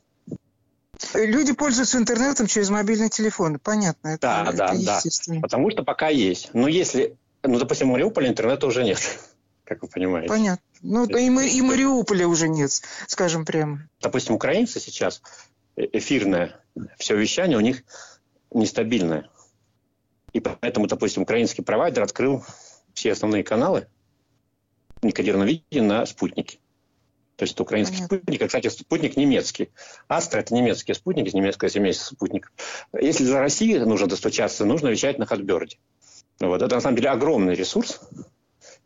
[1.13, 4.09] Люди пользуются интернетом через мобильные телефоны, понятно.
[4.09, 5.41] Это, да, это да, да.
[5.43, 6.49] Потому что пока есть.
[6.55, 9.01] Но если, ну, допустим, в Мариуполе интернета уже нет,
[9.65, 10.29] как вы понимаете.
[10.29, 10.65] Понятно.
[10.81, 11.27] Ну, и,
[11.59, 12.71] и Мариуполя уже нет,
[13.07, 13.87] скажем прямо.
[14.01, 15.21] Допустим, украинцы сейчас,
[15.77, 16.59] э, эфирное
[16.97, 17.83] все вещание у них
[18.55, 19.29] нестабильное.
[20.33, 22.45] И поэтому, допустим, украинский провайдер открыл
[22.95, 23.87] все основные каналы
[25.03, 26.59] некодированного видения на спутнике.
[27.37, 28.19] То есть это украинский Понятно.
[28.19, 29.71] спутник, а, кстати, спутник немецкий.
[30.07, 32.53] Астра– это немецкий спутник, из немецкого семейства спутников.
[32.93, 35.79] Если за Россию нужно достучаться, нужно вещать на Хатберде.
[36.39, 36.63] Вот.
[36.63, 38.01] Это, на самом деле, огромный ресурс.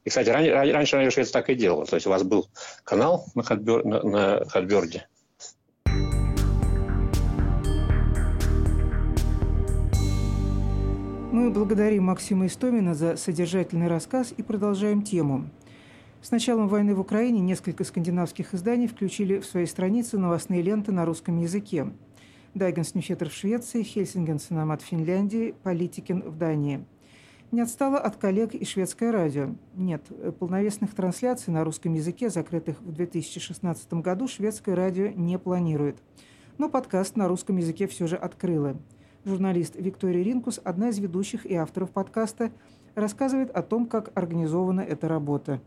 [0.05, 1.85] И, кстати, раньше, раньше Радио Швеция так и делала.
[1.85, 2.49] То есть у вас был
[2.85, 5.09] канал на, Хатбер, на, на Хатберде,
[11.37, 15.51] Мы благодарим Максима Истомина за содержательный рассказ и продолжаем тему.
[16.23, 21.05] С началом войны в Украине несколько скандинавских изданий включили в свои страницы новостные ленты на
[21.05, 21.93] русском языке.
[22.55, 26.87] Дайгенс Нюхетер в Швеции, Хельсинген Санамат в Финляндии, Политикин в Дании.
[27.53, 29.51] не отстала от коллег и шведское радио.
[29.75, 30.07] Нет,
[30.39, 35.99] полновесных трансляций на русском языке, закрытых в 2016 году, шведское радио не планирует.
[36.57, 38.79] Но подкаст на русском языке все же открыла.
[39.27, 42.53] Журналист Виктория Ринкус, одна из ведущих и авторов подкаста,
[42.95, 45.61] рассказывает о том, как организована эта работа.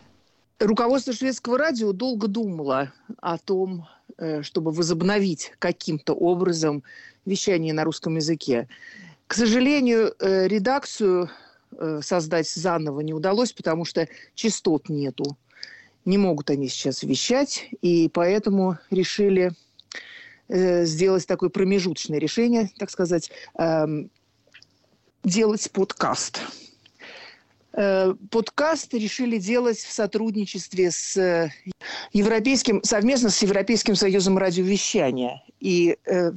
[0.60, 3.86] Руководство шведского радио долго думало о том,
[4.18, 6.84] э, чтобы возобновить каким-то образом
[7.26, 8.70] вещание на русском языке.
[9.28, 11.30] К сожалению, э, редакцию
[11.74, 15.36] э, создать заново не удалось, потому что частот нету.
[16.06, 19.52] Не могут они сейчас вещать, и поэтому решили
[20.50, 24.10] сделать такое промежуточное решение, так сказать, эм,
[25.24, 26.42] делать подкаст.
[27.74, 31.52] Э, подкаст решили делать в сотрудничестве с э,
[32.14, 35.44] Европейским, совместно с Европейским союзом радиовещания.
[35.60, 36.32] И э,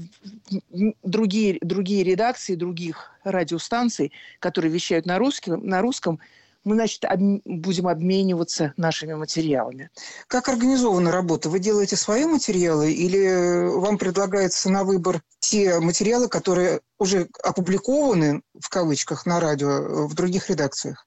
[1.02, 6.20] другие, другие редакции других радиостанций, которые вещают на русском, на русском
[6.64, 9.90] мы, значит, об, будем обмениваться нашими материалами.
[10.28, 11.48] Как организована работа?
[11.48, 18.68] Вы делаете свои материалы или вам предлагается на выбор те материалы, которые уже опубликованы, в
[18.68, 21.06] кавычках, на радио в других редакциях?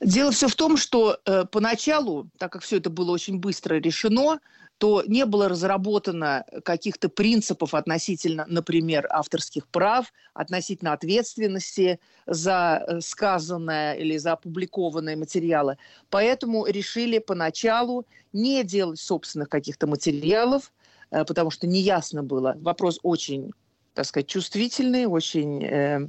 [0.00, 4.38] Дело все в том, что э, поначалу, так как все это было очень быстро решено,
[4.78, 13.94] то не было разработано каких-то принципов относительно, например, авторских прав, относительно ответственности за э, сказанное
[13.94, 15.78] или за опубликованные материалы.
[16.10, 20.72] Поэтому решили поначалу не делать собственных каких-то материалов,
[21.10, 22.56] э, потому что неясно было.
[22.60, 23.50] Вопрос очень,
[23.94, 25.64] так сказать, чувствительный, очень...
[25.64, 26.08] Э,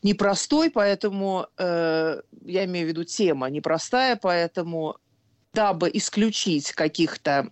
[0.00, 4.96] непростой, поэтому э, я имею в виду тема непростая, поэтому
[5.52, 7.50] дабы исключить каких-то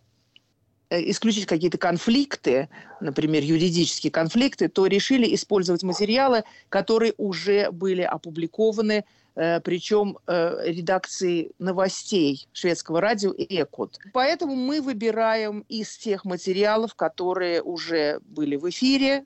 [0.90, 2.68] исключить какие-то конфликты,
[3.00, 11.50] например, юридические конфликты, то решили использовать материалы, которые уже были опубликованы, э, причем э, редакции
[11.58, 13.98] новостей шведского радио «Экот».
[14.12, 19.24] Поэтому мы выбираем из тех материалов, которые уже были в эфире,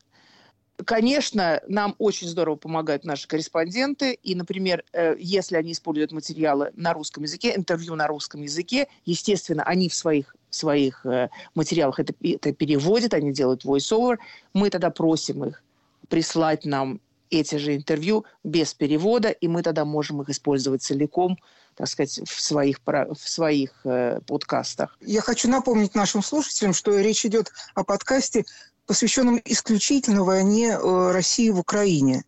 [0.85, 4.12] Конечно, нам очень здорово помогают наши корреспонденты.
[4.12, 9.62] И, например, э, если они используют материалы на русском языке, интервью на русском языке, естественно,
[9.64, 14.19] они в своих своих э, материалах это, это переводят, они делают voice-over.
[14.53, 15.62] Мы тогда просим их
[16.09, 21.38] прислать нам эти же интервью без перевода, и мы тогда можем их использовать целиком,
[21.77, 24.99] так сказать, в своих, в своих э, подкастах.
[25.01, 28.45] Я хочу напомнить нашим слушателям, что речь идет о подкасте
[28.90, 32.24] посвященном исключительно войне э, России в Украине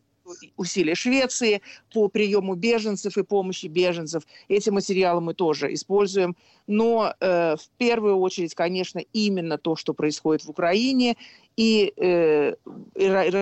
[0.57, 1.61] усилия Швеции
[1.93, 4.23] по приему беженцев и помощи беженцев.
[4.47, 6.37] Эти материалы мы тоже используем.
[6.69, 11.17] Но э, в первую очередь, конечно, именно то, что происходит в Украине
[11.57, 12.55] и э,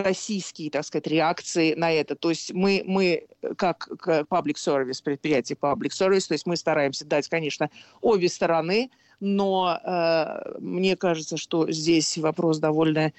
[0.02, 2.16] российские, так сказать, реакции на это.
[2.16, 3.26] То есть мы, мы
[3.58, 3.86] как
[4.30, 7.68] public service, предприятие public service, то есть мы стараемся дать, конечно,
[8.00, 13.12] обе стороны– но э, мне кажется, что здесь вопрос довольно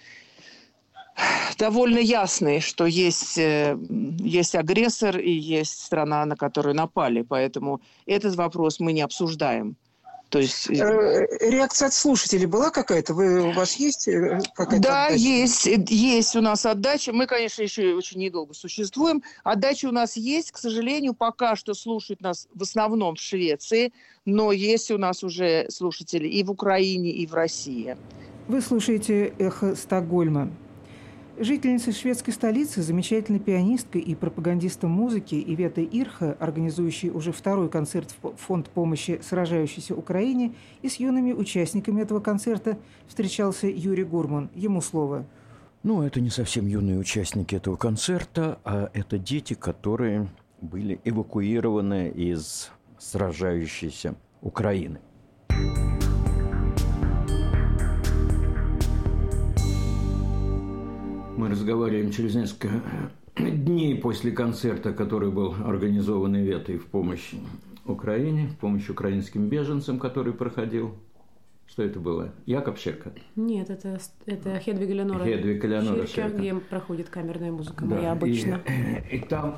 [1.57, 3.77] довольно ясный, что есть, э,
[4.19, 7.21] есть агрессор и есть страна, на которую напали.
[7.21, 9.75] Поэтому этот вопрос мы не обсуждаем.
[10.31, 10.69] То есть...
[10.69, 13.13] Э, э, реакция от слушателей была какая-то?
[13.13, 15.21] Вы, у вас есть э, какая-то Да, отдача?
[15.21, 15.65] есть.
[15.89, 17.11] Есть у нас отдача.
[17.11, 19.21] Мы, конечно, еще очень недолго существуем.
[19.43, 20.53] Отдача у нас есть.
[20.53, 23.91] К сожалению, пока что слушают нас в основном в Швеции,
[24.23, 27.97] но есть у нас уже слушатели и в Украине, и в России.
[28.47, 30.49] Вы слушаете «Эхо Стокгольма».
[31.39, 38.35] Жительница шведской столицы, замечательной пианисткой и пропагандистом музыки Иветой Ирха, организующей уже второй концерт в
[38.35, 44.49] Фонд помощи сражающейся Украине, и с юными участниками этого концерта встречался Юрий Гурман.
[44.53, 45.25] Ему слово.
[45.83, 50.27] Ну, это не совсем юные участники этого концерта, а это дети, которые
[50.61, 54.99] были эвакуированы из сражающейся Украины.
[55.49, 55.80] Мы
[61.51, 62.69] разговариваем через несколько
[63.35, 67.31] дней после концерта, который был организован Иветой в помощь
[67.85, 70.95] Украине, в помощь украинским беженцам, который проходил
[71.71, 72.33] что это было?
[72.45, 73.13] Якоб Щерка?
[73.37, 75.23] Нет, это, это Хедвиг Элеонора.
[75.23, 77.95] Хедвиг Элеонора Щерка, где проходит камерная музыка да.
[77.95, 78.59] моя обычно.
[79.09, 79.55] И, и там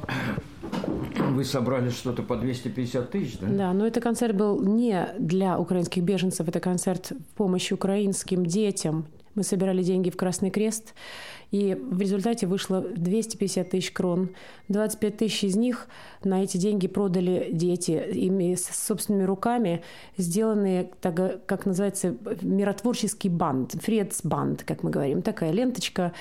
[1.31, 3.47] вы собрали что-то по 250 тысяч, да?
[3.47, 9.07] Да, но это концерт был не для украинских беженцев, это концерт в помощь украинским детям.
[9.35, 10.93] Мы собирали деньги в Красный Крест,
[11.51, 14.29] и в результате вышло 250 тысяч крон.
[14.69, 15.87] 25 тысяч из них
[16.23, 19.83] на эти деньги продали дети ими собственными руками,
[20.17, 25.21] сделанные, так, как называется, миротворческий банд, фредсбанд, как мы говорим.
[25.21, 26.13] Такая ленточка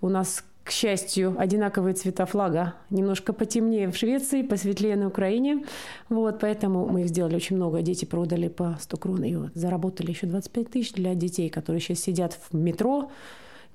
[0.00, 2.74] у нас к счастью, одинаковые цвета флага.
[2.90, 5.64] Немножко потемнее в Швеции, посветлее на Украине.
[6.08, 7.82] Вот, поэтому мы их сделали очень много.
[7.82, 11.98] Дети продали по 100 крон и вот заработали еще 25 тысяч для детей, которые сейчас
[11.98, 13.10] сидят в метро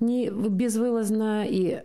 [0.00, 1.82] не безвылазно и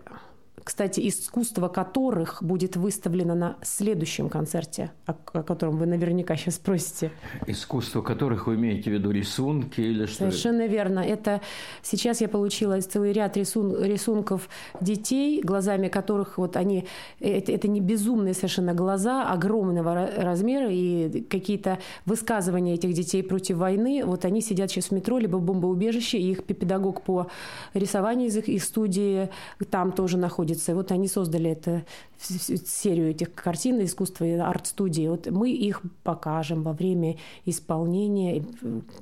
[0.63, 7.11] кстати, искусство которых будет выставлено на следующем концерте, о, о котором вы наверняка сейчас спросите.
[7.47, 10.17] Искусство которых вы имеете в виду рисунки или что?
[10.17, 10.99] Совершенно верно.
[10.99, 11.41] Это
[11.81, 14.49] сейчас я получила целый ряд рисун, рисунков
[14.79, 16.87] детей, глазами которых вот они
[17.19, 24.03] это, это не безумные совершенно глаза огромного размера и какие-то высказывания этих детей против войны.
[24.05, 27.27] Вот они сидят сейчас в метро либо в бомбоубежище, и их педагог по
[27.73, 29.29] рисованию из их, их студии
[29.69, 30.75] там тоже находится находится.
[30.75, 31.83] Вот они создали это,
[32.19, 35.07] серию этих картин искусства и арт-студии.
[35.07, 38.43] Вот мы их покажем во время исполнения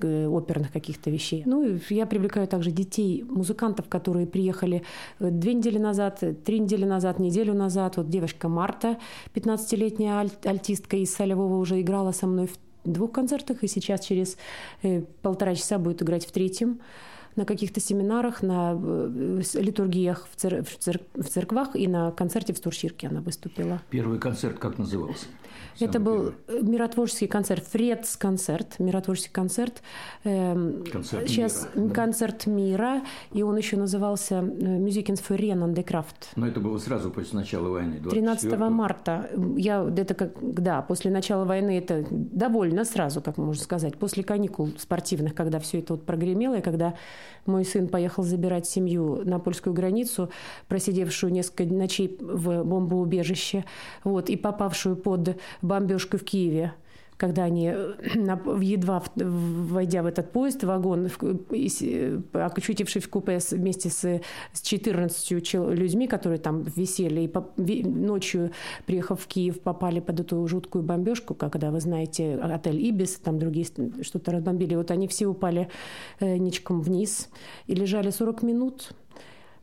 [0.02, 1.43] э, оперных каких-то вещей.
[1.45, 4.84] Ну, я привлекаю также детей, музыкантов, которые приехали
[5.20, 7.97] э, две недели назад, три недели назад, неделю назад.
[7.97, 8.97] Вот девочка Марта,
[9.34, 14.38] 15-летняя аль- альтистка из Солевого, уже играла со мной в двух концертах, и сейчас через
[14.84, 16.80] э, полтора часа будет играть в третьем
[17.39, 20.63] на каких-то семинарах, на э, литургиях в, цер...
[20.63, 20.99] в, цер...
[21.15, 23.81] в церквах и на концерте в Стурщирке она выступила.
[23.89, 25.25] Первый концерт как назывался?
[25.79, 26.69] Это был первый.
[26.69, 29.81] миротворческий концерт, Фредс-концерт, миротворческий концерт.
[30.23, 31.93] Эм, концерт Сейчас мира.
[31.93, 36.33] концерт мира, и он еще назывался Musicens für Renan de Kraft.
[36.35, 39.29] Но это было сразу после начала войны, 13 марта.
[39.55, 44.69] Я, это как, да, после начала войны, это довольно сразу, как можно сказать, после каникул
[44.77, 46.95] спортивных, когда все это вот прогремело, и когда
[47.45, 50.30] мой сын поехал забирать семью на польскую границу,
[50.67, 53.65] просидевшую несколько ночей в бомбоубежище,
[54.03, 56.73] вот, и попавшую под бомбежку в Киеве
[57.20, 57.95] когда они, э,
[58.61, 61.09] едва войдя в этот поезд, вагон,
[61.51, 64.22] э, очутившись в купе вместе с,
[64.53, 68.51] с 14 людьми, которые там висели, и ночью,
[68.86, 73.67] приехав в Киев, попали под эту жуткую бомбежку, когда, вы знаете, отель «Ибис», там другие
[74.01, 74.76] что-то разбомбили.
[74.76, 75.67] Вот они все упали
[76.22, 77.30] э, ничком вниз
[77.67, 78.91] и лежали 40 минут–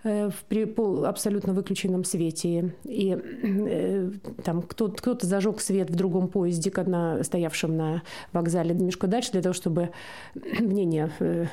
[0.07, 0.73] в при
[1.05, 2.75] абсолютно выключенном свете.
[2.85, 4.11] И э,
[4.45, 8.03] там кто-то, кто-то зажег свет в другом поезде, на, стоявшем на
[8.33, 9.91] вокзале немножко дальше, для того, чтобы
[10.61, 11.47] мнение э,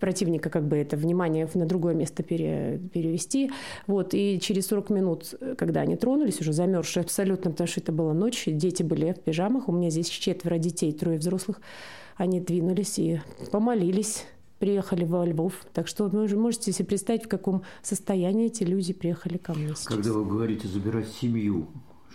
[0.00, 3.52] противника, как бы это внимание на другое место пере, перевести.
[3.86, 4.14] Вот.
[4.14, 8.44] И через 40 минут, когда они тронулись, уже замерзшие абсолютно, потому что это была ночь,
[8.46, 11.60] дети были в пижамах, у меня здесь четверо детей, трое взрослых,
[12.16, 13.20] они двинулись и
[13.52, 14.24] помолились
[14.62, 15.66] приехали во Львов.
[15.72, 19.86] Так что вы можете себе представить, в каком состоянии эти люди приехали ко мне сейчас.
[19.86, 21.66] Когда вы говорите забирать семью,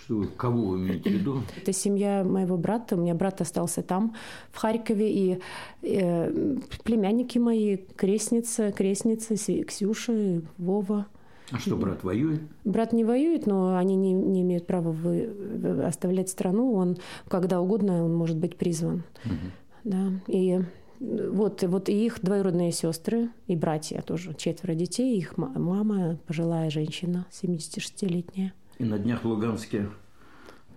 [0.05, 1.41] что кого вы имеете в виду?
[1.57, 2.95] Это семья моего брата.
[2.95, 4.15] У меня брат остался там,
[4.53, 5.11] в Харькове.
[5.11, 5.39] И
[5.81, 9.35] э, племянники мои, крестница, крестница,
[9.65, 11.07] Ксюша, Вова.
[11.51, 12.43] А что, брат воюет?
[12.63, 16.71] Брат не воюет, но они не, не имеют права вы, оставлять страну.
[16.75, 16.95] Он
[17.27, 19.03] когда угодно он может быть призван.
[19.25, 19.35] Угу.
[19.83, 20.11] Да.
[20.27, 20.61] И
[20.99, 27.25] вот, вот и их двоюродные сестры, и братья тоже, четверо детей, их мама, пожилая женщина,
[27.31, 28.53] 76-летняя.
[28.79, 29.89] И на днях в Луганске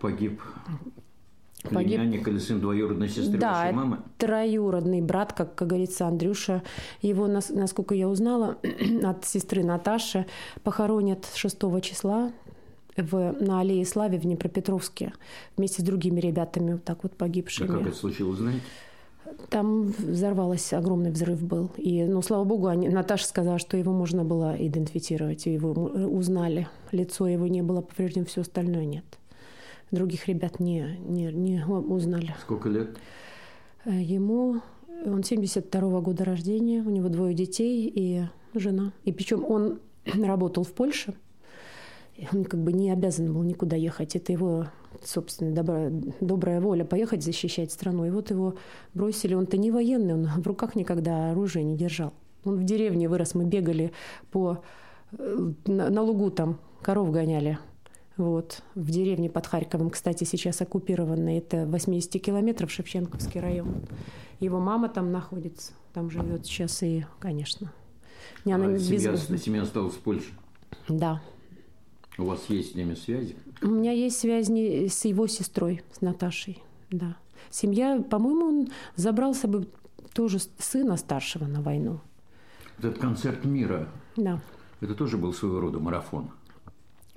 [0.01, 0.41] погиб
[1.63, 3.99] Племянник или сын двоюродной сестры да, вашей мамы?
[4.17, 6.63] троюродный брат, как, как говорится, Андрюша.
[7.03, 8.57] Его, насколько я узнала,
[9.03, 10.27] от сестры Наташи
[10.63, 12.33] похоронят 6 числа
[12.97, 15.13] в, на Аллее Славе в Днепропетровске
[15.57, 17.69] вместе с другими ребятами, вот так вот погибшими.
[17.69, 18.63] А как это случилось, знаете?
[19.49, 21.71] Там взорвалось, огромный взрыв был.
[21.77, 26.69] И, ну, слава богу, они, Наташа сказала, что его можно было идентифицировать, его узнали.
[26.93, 29.05] Лицо его не было повреждено, все остальное нет.
[29.91, 32.35] Других ребят не, не, не узнали.
[32.41, 32.97] Сколько лет?
[33.85, 34.61] Э, ему,
[35.05, 38.23] он 72 -го года рождения, у него двое детей и
[38.55, 38.93] жена.
[39.05, 41.15] И причем он работал в Польше,
[42.33, 44.17] он как бы не обязан был никуда ехать.
[44.17, 44.67] Это его
[45.03, 45.91] собственно, добрая,
[46.21, 48.05] добрая воля поехать защищать страну.
[48.07, 48.55] И вот его
[48.95, 49.35] бросили.
[49.35, 52.13] Он-то не военный, он в руках никогда оружие не держал.
[52.45, 53.93] Он в деревне вырос, мы бегали
[54.31, 54.63] по,
[55.13, 57.59] э, на, на лугу там, коров гоняли.
[58.17, 61.39] Вот, в деревне под Харьковом, кстати, сейчас оккупированная.
[61.39, 63.83] Это 80 километров Шевченковский район.
[64.41, 67.73] Его мама там находится, там живет сейчас и, конечно.
[68.45, 69.43] Не, она а семья, без...
[69.43, 70.33] семья осталась в Польше?
[70.89, 71.23] Да.
[72.19, 73.37] У вас есть с ними связи?
[73.63, 77.17] У меня есть связь с его сестрой, с Наташей, да.
[77.51, 79.69] Семья, по-моему, он забрал с собой
[80.13, 82.01] тоже сына старшего на войну.
[82.79, 84.41] Этот концерт мира, да.
[84.81, 86.31] это тоже был своего рода марафон.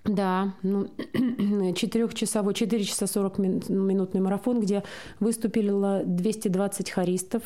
[0.03, 0.89] Да, ну,
[1.75, 4.83] четырехчасовой, 4 часа 40 минутный марафон, где
[5.21, 7.43] выступило 220 хористов.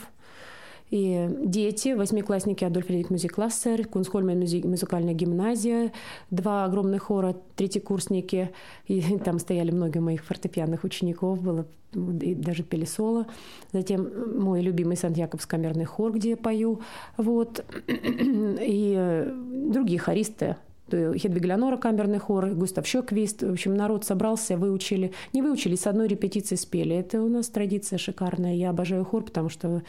[0.89, 5.91] И дети, восьмиклассники Адольф Фредерик Мюзик-классер, Кунсхольмен музыкальная гимназия,
[6.31, 8.51] два огромных хора, третьекурсники.
[8.87, 13.27] И там стояли много моих фортепианных учеников, было и даже пели соло.
[13.71, 16.81] Затем мой любимый Сант-Якобс камерный хор, где я пою.
[17.15, 17.63] Вот.
[17.87, 19.31] И э,
[19.71, 20.57] другие хористы,
[20.89, 23.43] Хедвиг Леонора, камерный хор, Густав Щеквист.
[23.43, 25.13] В общем, народ собрался, выучили.
[25.33, 26.95] Не выучили, с одной репетиции спели.
[26.95, 28.55] Это у нас традиция шикарная.
[28.55, 29.81] Я обожаю хор, потому что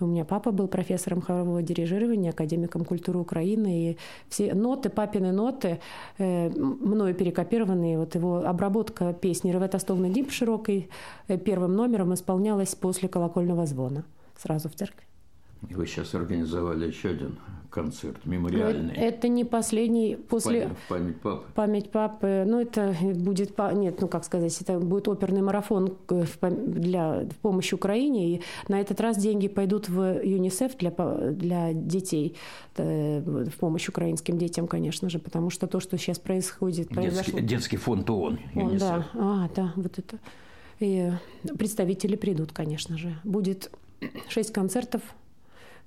[0.00, 3.98] у меня папа был профессором хорового дирижирования, академиком культуры Украины, и
[4.28, 5.80] все ноты, папины ноты,
[6.18, 10.88] э, мною перекопированные, вот его обработка песни «Ревета Стовна Дип» широкой
[11.28, 14.04] э, первым номером исполнялась после колокольного звона
[14.36, 15.09] сразу в церкви.
[15.68, 17.38] И вы сейчас организовали еще один
[17.70, 18.94] концерт мемориальный.
[18.94, 21.44] Это не последний после в память папы.
[21.54, 22.44] Память папы.
[22.46, 28.34] Ну это будет нет, ну как сказать, это будет оперный марафон для в помощь Украине,
[28.34, 32.36] и на этот раз деньги пойдут в ЮНИСЕФ для для детей
[32.76, 37.76] э, в помощь украинским детям, конечно же, потому что то, что сейчас происходит, детский, детский
[37.76, 38.38] фонд ООН.
[38.54, 38.80] ЮНИСЕФ.
[38.80, 40.18] Да, а, да, вот это.
[40.80, 41.10] И
[41.58, 43.14] представители придут, конечно же.
[43.22, 43.70] Будет
[44.28, 45.02] шесть концертов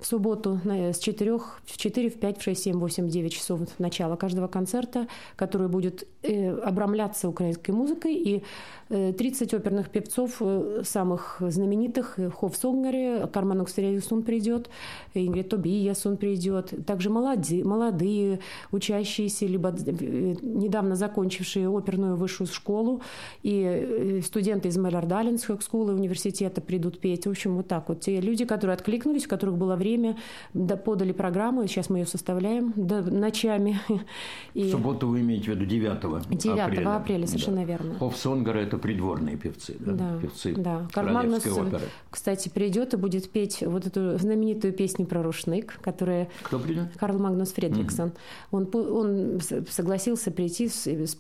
[0.04, 4.18] в субботу с 4, в 4, в 5, в 6, 7, 8, 9 часов начала
[4.18, 8.16] каждого концерта, который будет э, обрамляться украинской музыкой.
[8.16, 8.44] И
[8.90, 14.70] 30 э, оперных певцов, э, самых знаменитых, Хоф Сонгере, Карман Укстериусун придет,
[15.14, 16.74] Ингрид Тобиясун придет.
[16.86, 18.40] Также молодые, молодые
[18.72, 23.02] учащиеся, либо недавно закончившие оперную высшую школу.
[23.42, 27.26] И студенты из Меллардалинского школы университета придут петь.
[27.26, 28.02] В общем, вот так вот.
[28.02, 30.18] Те люди, которые откликнулись, у которых было время время,
[30.54, 33.80] да, подали программу, сейчас мы ее составляем да, ночами.
[34.54, 34.64] И...
[34.64, 36.96] В субботу вы имеете в виду 9 9 апреля.
[36.96, 37.64] апреля, совершенно да.
[37.64, 37.96] верно.
[38.00, 39.92] Хофсонгер– это придворные певцы, да?
[39.94, 40.88] Да, певцы да.
[40.92, 41.84] Кармагнус, оперы.
[42.10, 46.30] кстати, придет и будет петь вот эту знаменитую песню про рушник, которая…
[46.44, 46.88] Кто придет?
[46.98, 48.14] Карл Магнус Фредриксон.
[48.52, 48.78] Угу.
[48.78, 50.70] Он, он согласился прийти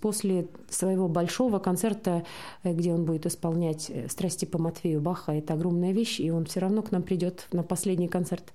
[0.01, 2.23] после своего большого концерта,
[2.63, 5.31] э, где он будет исполнять э, «Страсти по Матвею Баха».
[5.31, 8.53] Это огромная вещь, и он все равно к нам придет на последний концерт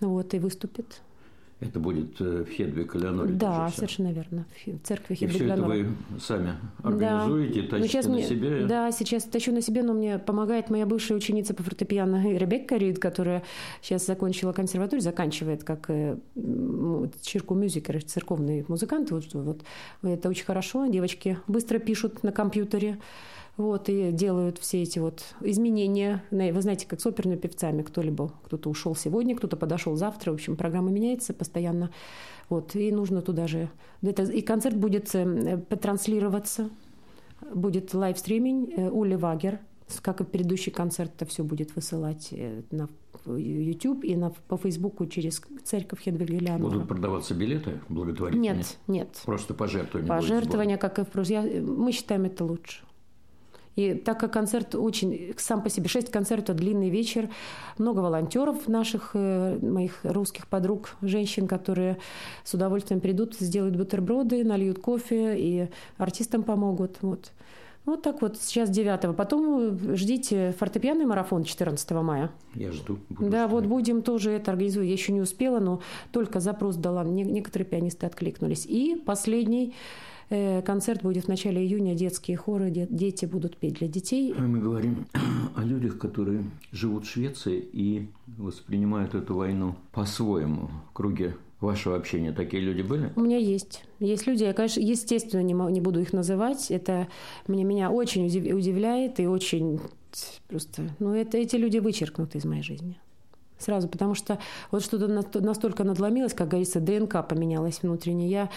[0.00, 1.02] вот, и выступит.
[1.58, 3.32] Это будет э, в Хедвиг Леоноре?
[3.32, 4.44] Да, совершенно верно.
[4.66, 5.86] В церкви Хедвиг И все это вы
[6.20, 7.68] сами организуете, да.
[7.68, 8.66] тащите сейчас на мне, себе?
[8.66, 12.98] Да, сейчас тащу на себе, но мне помогает моя бывшая ученица по фортепиано Ребекка Рид,
[12.98, 13.42] которая
[13.80, 16.18] сейчас закончила консерваторию, заканчивает как э,
[17.22, 19.10] Чирку мюзикер, церковный музыкант.
[19.10, 19.62] Вот, вот.
[20.02, 20.86] Это очень хорошо.
[20.88, 22.98] Девочки быстро пишут на компьютере
[23.56, 26.22] вот, и делают все эти вот изменения.
[26.30, 30.56] Вы знаете, как с оперными певцами, кто-либо, кто-то ушел сегодня, кто-то подошел завтра, в общем,
[30.56, 31.90] программа меняется постоянно,
[32.48, 33.68] вот, и нужно туда же,
[34.02, 36.70] это, и концерт будет э, транслироваться,
[37.54, 39.58] будет лайвстриминг, э, Ули Вагер,
[40.02, 42.88] как и предыдущий концерт, это все будет высылать э, на
[43.24, 46.72] YouTube и на, по Фейсбуку через церковь Хедвига Леонора.
[46.72, 48.56] Будут продаваться билеты благотворительные?
[48.56, 49.08] Нет, нет.
[49.24, 50.08] Просто пожертвования?
[50.08, 51.76] Пожертвования, как и в прошлом.
[51.78, 52.85] Мы считаем это лучше.
[53.76, 57.28] И так как концерт очень сам по себе, шесть концертов, длинный вечер,
[57.76, 61.98] много волонтеров наших, э, моих русских подруг, женщин, которые
[62.42, 65.68] с удовольствием придут, сделают бутерброды, нальют кофе и
[65.98, 66.96] артистам помогут.
[67.02, 67.32] Вот.
[67.84, 72.32] Вот так вот, сейчас 9 Потом ждите фортепианный марафон 14 мая.
[72.54, 72.98] Я жду.
[73.10, 73.50] Буду да, ждать.
[73.52, 74.88] вот будем тоже это организовать.
[74.88, 77.04] Я еще не успела, но только запрос дала.
[77.04, 78.66] Некоторые пианисты откликнулись.
[78.66, 84.34] И последний Э, концерт будет в начале июня, детские хоры, дети будут петь для детей.
[84.34, 85.06] Мы говорим
[85.56, 92.32] о людях, которые живут в Швеции и воспринимают эту войну по-своему в круге вашего общения
[92.32, 93.12] такие люди были?
[93.16, 93.84] У меня есть.
[93.98, 96.70] Есть люди, я, конечно, естественно, не, не буду их называть.
[96.70, 97.08] Это
[97.46, 99.80] мне, меня очень удивляет и очень
[100.48, 100.90] просто...
[100.98, 102.98] Ну, это, эти люди вычеркнуты из моей жизни
[103.58, 104.38] сразу, потому что
[104.70, 105.08] вот что-то
[105.40, 108.28] настолько надломилось, как говорится, ДНК поменялась внутренне.
[108.28, 108.50] Я,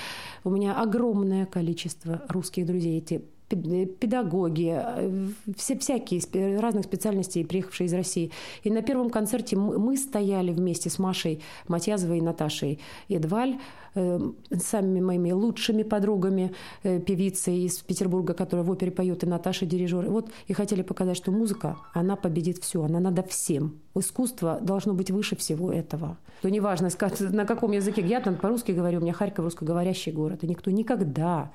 [0.44, 5.28] у меня огромное количество русских друзей, эти педагоги, э,
[5.58, 8.32] все всякие разных специальностей, приехавшие из России.
[8.64, 12.80] И на первом концерте мы стояли вместе с Машей Матьязовой и Наташей
[13.10, 13.58] Эдваль,
[13.96, 14.20] э,
[14.62, 20.10] самыми моими лучшими подругами, э, певицей из Петербурга, которая в опере поет, и Наташа дирижер.
[20.10, 23.80] Вот и хотели показать, что музыка, она победит все, она надо всем.
[23.96, 26.18] Искусство должно быть выше всего этого.
[26.42, 26.90] То неважно,
[27.20, 28.02] на каком языке.
[28.02, 31.52] Я там по-русски говорю, у меня Харьков русскоговорящий город, и никто никогда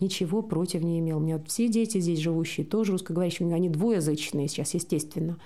[0.00, 1.18] ничего против не имел.
[1.18, 5.38] У меня все дети здесь живущие, тоже русскоговорящие, они двуязычные сейчас, естественно.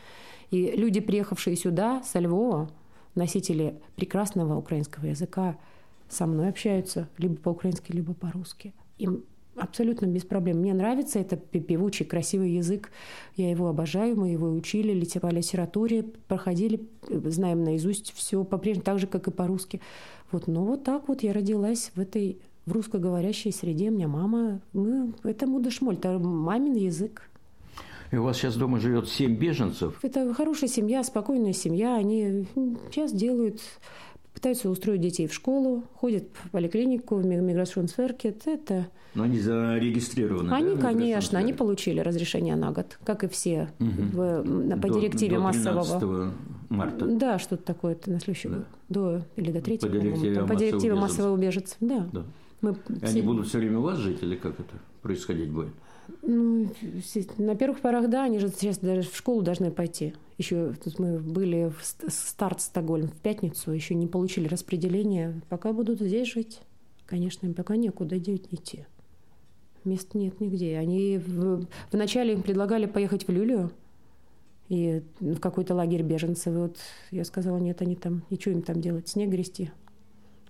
[0.50, 2.70] И люди, приехавшие сюда со Львова,
[3.14, 5.57] носители прекрасного украинского языка,
[6.09, 8.74] со мной общаются либо по-украински, либо по-русски.
[8.98, 9.24] Им
[9.55, 10.61] Абсолютно без проблем.
[10.61, 12.90] Мне нравится это певучий, красивый язык.
[13.36, 19.07] Я его обожаю, мы его учили, по литературе, проходили, знаем наизусть все по-прежнему, так же,
[19.07, 19.82] как и по-русски.
[20.30, 23.90] Вот, но вот так вот я родилась в этой в русскоговорящей среде.
[23.90, 27.28] У меня мама, мы, это мудышмоль, это мамин язык.
[28.10, 29.98] И у вас сейчас дома живет семь беженцев?
[30.02, 31.96] Это хорошая семья, спокойная семья.
[31.96, 32.46] Они
[32.90, 33.60] сейчас делают
[34.34, 38.46] пытаются устроить детей в школу, ходят в поликлинику, в миграциonsверкет.
[38.46, 38.88] Это...
[39.14, 43.90] Но они зарегистрированы, Они, да, конечно, они получили разрешение на год, как и все угу.
[44.12, 46.32] в, по до, директиве до массового.
[46.70, 47.06] марта.
[47.06, 48.56] Да, что-то такое, это на следующий да.
[48.56, 48.66] год.
[48.88, 51.76] До, или до 3 по директиве, по директиве массового убежиц.
[51.80, 52.08] Да.
[52.12, 52.24] да.
[52.62, 52.76] Мы.
[53.02, 55.74] Они будут все время у вас жить или как это происходить будет?
[56.22, 56.68] Ну,
[57.38, 60.14] на первых порах, да, они же сейчас даже в школу должны пойти.
[60.38, 65.40] Еще тут мы были в старт Стокгольм в пятницу, еще не получили распределение.
[65.48, 66.60] Пока будут здесь жить,
[67.06, 68.86] конечно, им пока некуда идти.
[69.84, 70.78] Мест нет нигде.
[70.78, 73.72] Они в, вначале им предлагали поехать в Люлию
[74.68, 76.54] и в какой-то лагерь беженцев.
[76.54, 76.76] И вот
[77.10, 79.72] я сказала, нет, они там, ничего им там делать, снег грести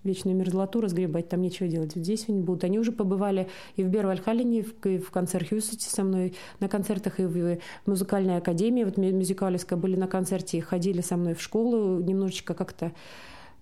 [0.04, 1.94] вечную мерзлоту разгребать, там нечего делать.
[1.94, 2.64] Вот здесь они будут.
[2.64, 7.24] Они уже побывали и в Бервальхалине, и в концерт Хьюсете со мной на концертах, и
[7.24, 12.54] в музыкальной академии, вот мюзикалиска были на концерте, и ходили со мной в школу, немножечко
[12.54, 12.92] как-то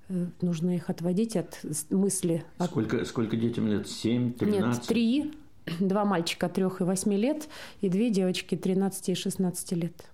[0.08, 1.60] э, нужно их отводить от
[1.90, 2.44] мысли.
[2.64, 3.88] Сколько, сколько детям лет?
[3.88, 4.82] Семь, тринадцать?
[4.82, 5.32] Нет, три.
[5.80, 7.48] Два мальчика трех и восьми лет,
[7.80, 10.04] и две девочки 13 и 16 лет.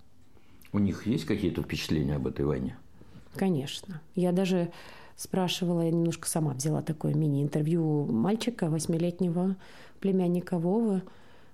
[0.73, 2.77] У них есть какие-то впечатления об этой войне?
[3.35, 4.01] Конечно.
[4.15, 4.71] Я даже
[5.17, 9.57] спрашивала, я немножко сама взяла такое мини-интервью мальчика, восьмилетнего
[9.99, 11.01] племянника Вовы,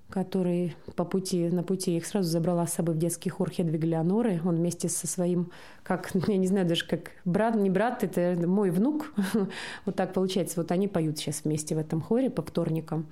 [0.09, 4.41] который по пути, на пути их сразу забрала с собой в детский хор Хедвиг Леоноры.
[4.45, 5.49] Он вместе со своим,
[5.81, 9.11] как, я не знаю даже, как брат, не брат, это мой внук.
[9.85, 10.59] вот так получается.
[10.61, 13.07] Вот они поют сейчас вместе в этом хоре по вторникам.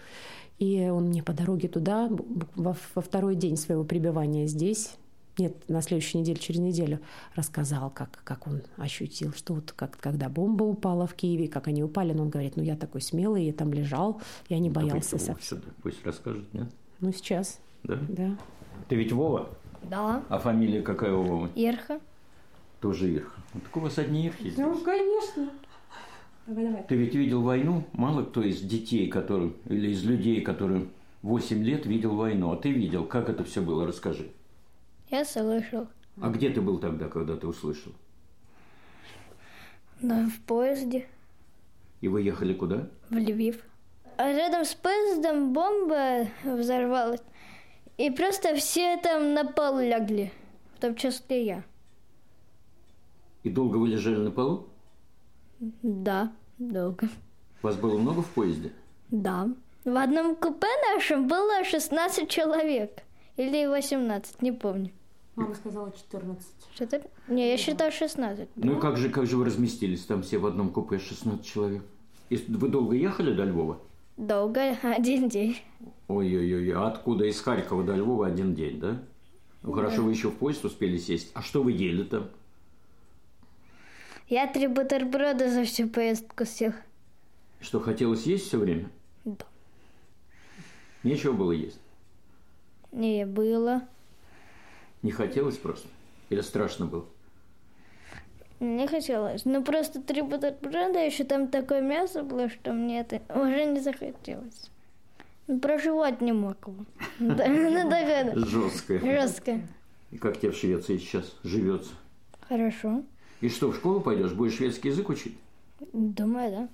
[0.60, 2.08] И он мне по дороге туда,
[2.56, 4.92] во, во второй день своего пребывания здесь,
[5.38, 7.00] нет, на следующей неделе, через неделю
[7.36, 11.84] рассказал, как, как он ощутил, что вот как, когда бомба упала в Киеве, как они
[11.84, 15.62] упали, но он говорит, ну я такой смелый, я там лежал, я не боялся совсем.
[15.82, 16.68] Пусть расскажет, нет?
[17.00, 17.60] Ну сейчас.
[17.84, 17.98] Да?
[18.10, 18.38] Да.
[18.88, 19.50] Ты ведь Вова?
[19.84, 20.24] Да.
[20.30, 21.50] А фамилия какая у Вовы?
[21.56, 22.00] Ирха.
[22.80, 23.40] Тоже Ирха.
[23.54, 24.58] Вот так у вас одни Ирхи здесь.
[24.58, 25.50] Ну, конечно.
[26.48, 26.84] Давай, давай.
[26.88, 27.84] Ты ведь видел войну?
[27.94, 30.88] Мало кто из детей, которые, или из людей, которые
[31.22, 32.52] 8 лет видел войну.
[32.52, 33.88] А ты видел, как это все было?
[33.88, 34.32] Расскажи.
[35.12, 35.88] Я слышал.
[36.22, 37.92] А где ты был тогда, когда ты услышал?
[40.00, 41.06] На, в поезде.
[42.00, 42.90] И вы ехали куда?
[43.10, 43.62] В Львив.
[44.18, 47.22] А рядом с поездом бомба взорвалась.
[47.98, 50.32] И просто все там на пол лягли.
[50.76, 51.64] В том числе я.
[53.44, 54.70] И долго вы лежали на полу?
[55.60, 57.10] Да, долго.
[57.62, 58.72] Вас было много в поезде?
[59.10, 59.50] Да.
[59.84, 63.04] В одном купе нашем было 16 человек.
[63.36, 64.92] Или 18, не помню.
[65.36, 66.46] Мама сказала 14.
[66.76, 67.02] Что-то?
[67.28, 68.50] Не, я считаю 16.
[68.56, 71.84] Ну и как же, как же вы разместились там все в одном купе 16 человек?
[72.30, 73.80] И вы долго ехали до Львова?
[74.18, 75.58] Долго, один день.
[76.08, 77.26] Ой-ой-ой, а откуда?
[77.26, 79.02] Из Харькова до Львова один день, да?
[79.64, 80.02] Ну хорошо, да.
[80.04, 81.32] вы еще в поезд успели сесть.
[81.34, 82.30] А что вы ели там?
[84.28, 86.74] Я три бутерброда за всю поездку съел.
[87.60, 88.90] Что, хотелось есть все время?
[89.24, 89.46] Да.
[91.04, 91.80] Нечего было есть?
[92.92, 93.84] Не, было.
[95.04, 95.88] Не хотелось просто?
[96.30, 97.06] Или страшно было?
[98.60, 99.44] Не хотелось.
[99.46, 104.70] Ну, просто три бутерброда, еще там такое мясо было, что мне это уже не захотелось.
[105.48, 106.86] Ну, проживать не мог его.
[108.48, 109.00] Жесткое.
[109.00, 109.68] Жесткое.
[110.12, 111.92] И как тебе в Швеции сейчас живется?
[112.48, 113.04] Хорошо.
[113.40, 114.34] И что, в школу пойдешь?
[114.34, 115.36] Будешь шведский язык учить?
[115.94, 116.70] Думаю,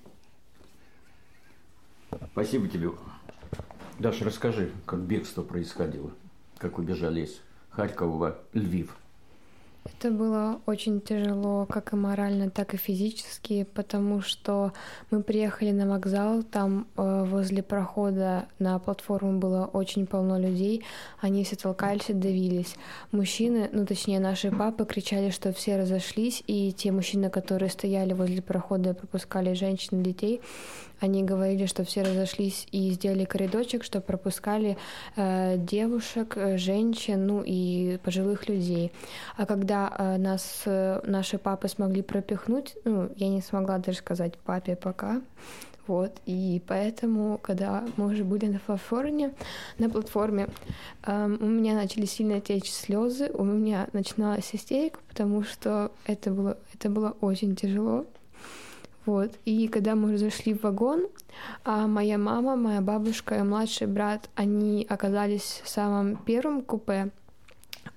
[2.10, 2.18] да.
[2.32, 2.90] Спасибо тебе.
[3.98, 6.10] Даша, расскажи, как бегство происходило,
[6.58, 7.40] как убежали из
[7.78, 8.96] Харькова Львив.
[9.84, 14.72] Это было очень тяжело, как и морально, так и физически, потому что
[15.10, 20.84] мы приехали на вокзал, там э, возле прохода на платформу было очень полно людей,
[21.20, 22.76] они все толкались и давились.
[23.12, 28.42] Мужчины, ну точнее наши папы, кричали, что все разошлись, и те мужчины, которые стояли возле
[28.42, 30.40] прохода и пропускали женщин и детей,
[31.00, 34.76] они говорили, что все разошлись и сделали коридорчик, что пропускали
[35.16, 38.90] э, девушек, э, женщин, ну и пожилых людей.
[39.36, 44.38] А когда э, нас э, наши папы смогли пропихнуть, ну, я не смогла даже сказать
[44.38, 45.20] папе пока,
[45.88, 49.34] вот, и поэтому, когда мы уже были на платформе,
[49.78, 50.48] на платформе,
[51.04, 56.58] эм, у меня начали сильно течь слезы, у меня начиналась истерика, потому что это было,
[56.74, 58.04] это было очень тяжело.
[59.06, 59.32] Вот.
[59.46, 61.06] И когда мы уже зашли в вагон,
[61.64, 67.10] а моя мама, моя бабушка и младший брат, они оказались в самом первом купе,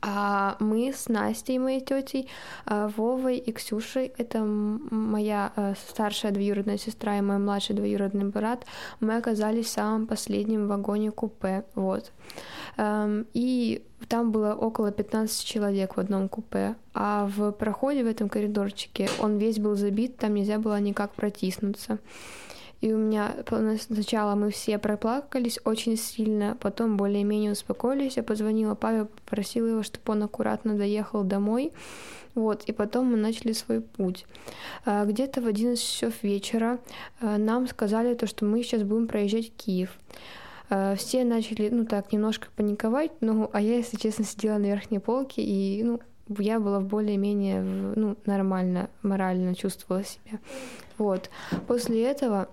[0.02, 2.28] а мы с Настей, моей тетей,
[2.66, 8.66] а, Вовой и Ксюшей, это моя э, старшая двоюродная сестра и мой младший двоюродный брат,
[9.00, 12.12] мы оказались в самом последнем вагоне купе, вот.
[12.78, 18.30] Эм, и там было около 15 человек в одном купе, а в проходе в этом
[18.30, 22.00] коридорчике он весь был забит, там нельзя было никак протиснуться.
[22.82, 23.36] И у меня
[23.80, 28.18] сначала мы все проплакались очень сильно, потом более-менее успокоились.
[28.18, 31.72] Я позвонила Павел, попросила его, чтобы он аккуратно доехал домой.
[32.34, 34.26] Вот, и потом мы начали свой путь.
[34.86, 36.80] А, где-то в 11 часов вечера
[37.20, 39.92] а, нам сказали то, что мы сейчас будем проезжать Киев.
[40.70, 45.00] А, все начали, ну так, немножко паниковать, ну, а я, если честно, сидела на верхней
[45.00, 46.00] полке, и, ну,
[46.40, 50.40] я была более-менее, ну, нормально, морально чувствовала себя.
[50.98, 51.30] Вот.
[51.68, 52.48] После этого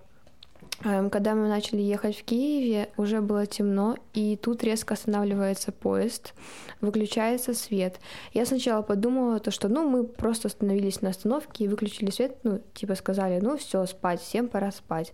[0.83, 6.35] когда мы начали ехать в Киеве, уже было темно, и тут резко останавливается поезд,
[6.81, 7.99] выключается свет.
[8.33, 12.61] Я сначала подумала, то, что ну, мы просто остановились на остановке и выключили свет, ну,
[12.75, 15.13] типа сказали, ну все, спать, всем пора спать.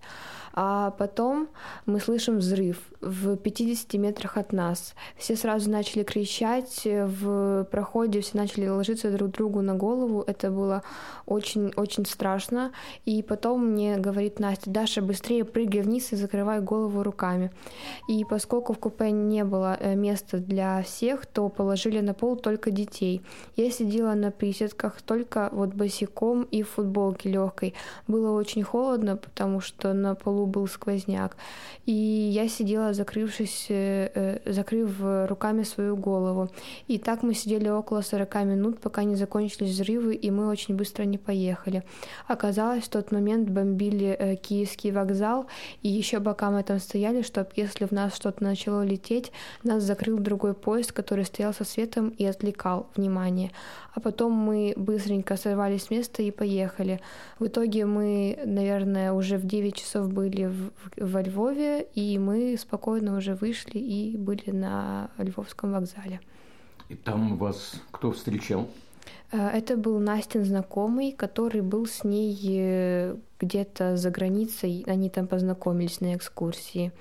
[0.53, 1.49] А потом
[1.87, 4.95] мы слышим взрыв в 50 метрах от нас.
[5.17, 10.23] Все сразу начали кричать, в проходе все начали ложиться друг другу на голову.
[10.27, 10.83] Это было
[11.27, 12.73] очень-очень страшно.
[13.05, 17.51] И потом мне говорит Настя, Даша, быстрее прыгай вниз и закрывай голову руками.
[18.09, 22.71] И поскольку в купе не было э, места для всех, то положили на пол только
[22.71, 23.23] детей.
[23.57, 27.75] Я сидела на присядках только вот босиком и в футболке легкой.
[28.09, 31.37] Было очень холодно, потому что на полу был сквозняк.
[31.87, 36.49] И я сидела, закрывшись, э, э, закрыв руками свою голову.
[36.89, 41.05] И так мы сидели около 40 минут, пока не закончились взрывы, и мы очень быстро
[41.05, 41.83] не поехали.
[42.27, 45.44] Оказалось, в тот момент бомбили Киевский вокзал,
[45.83, 49.33] и еще пока мы там стояли, чтобы если в нас что-то начало лететь,
[49.63, 53.51] нас закрыл другой поезд, который стоял со светом и отвлекал внимание.
[53.93, 57.01] А потом мы быстренько сорвались с места и поехали.
[57.39, 63.17] В итоге мы, наверное, уже в 9 часов были в, во Львове, и мы спокойно
[63.17, 66.21] уже вышли и были на Львовском вокзале.
[66.89, 68.69] И там вас кто встречал?
[69.33, 74.85] Э, это был Настин знакомый, который был с ней э, где-то за границей.
[74.87, 76.93] Они там познакомились на экскурсии.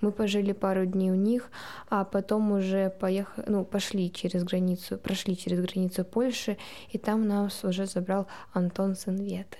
[0.00, 1.50] Мы пожили пару дней у них,
[1.88, 6.58] а потом уже поехали, ну, пошли через границу, прошли через границу Польши,
[6.90, 9.58] и там нас уже забрал Антон Сенветы.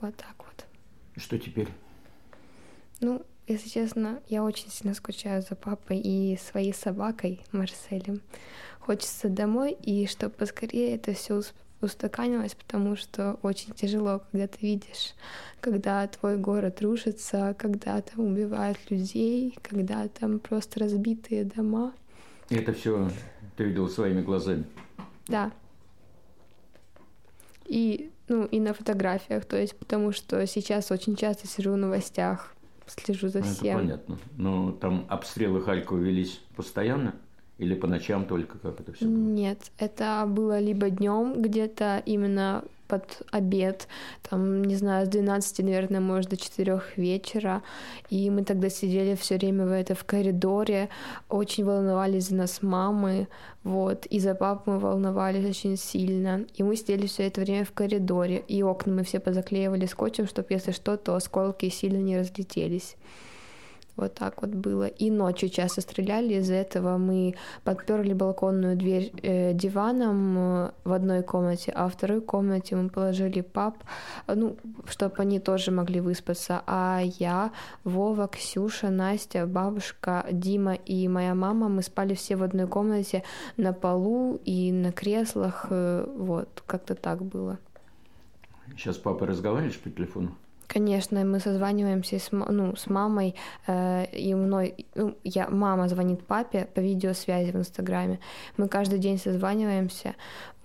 [0.00, 0.66] Вот так вот.
[1.16, 1.68] Что теперь?
[3.00, 8.22] Ну, если честно, я очень сильно скучаю за папой и своей собакой Марселем.
[8.80, 11.42] Хочется домой, и чтобы поскорее это все
[11.80, 15.14] устаканилось, потому что очень тяжело, когда ты видишь,
[15.60, 21.92] когда твой город рушится, когда там убивают людей, когда там просто разбитые дома.
[22.48, 23.10] И это все
[23.56, 24.64] ты видел своими глазами?
[25.28, 25.52] Да.
[27.66, 32.54] И ну, и на фотографиях, то есть потому что сейчас очень часто сижу в новостях,
[32.86, 33.78] слежу за всем.
[33.78, 34.18] Это понятно.
[34.36, 37.14] Но там обстрелы Харькова велись постоянно?
[37.60, 39.14] Или по ночам только как это все было?
[39.14, 43.86] Нет, это было либо днем где-то именно под обед,
[44.28, 47.62] там, не знаю, с 12, наверное, может, до 4 вечера.
[48.08, 50.88] И мы тогда сидели все время в, это, в коридоре,
[51.28, 53.28] очень волновались за нас мамы,
[53.62, 56.46] вот, и за папу мы волновались очень сильно.
[56.54, 60.46] И мы сидели все это время в коридоре, и окна мы все позаклеивали скотчем, чтобы,
[60.50, 62.96] если что, то осколки сильно не разлетелись.
[64.00, 64.86] Вот так вот было.
[64.86, 66.34] И ночью часто стреляли.
[66.34, 67.34] Из-за этого мы
[67.64, 73.42] подперли балконную дверь э, диваном э, в одной комнате, а в второй комнате мы положили
[73.42, 73.74] пап,
[74.26, 74.56] ну,
[74.88, 76.62] чтобы они тоже могли выспаться.
[76.66, 77.52] А я,
[77.84, 83.22] Вова, Ксюша, Настя, бабушка, Дима и моя мама, мы спали все в одной комнате
[83.58, 85.66] на полу и на креслах.
[85.68, 87.58] Э, вот, как-то так было.
[88.76, 90.36] Сейчас папа разговариваешь по телефону?
[90.72, 93.34] Конечно, мы созваниваемся с, ну, с мамой,
[93.66, 98.20] э, и мной, ну, я, мама звонит папе по видеосвязи в Инстаграме.
[98.56, 100.14] Мы каждый день созваниваемся,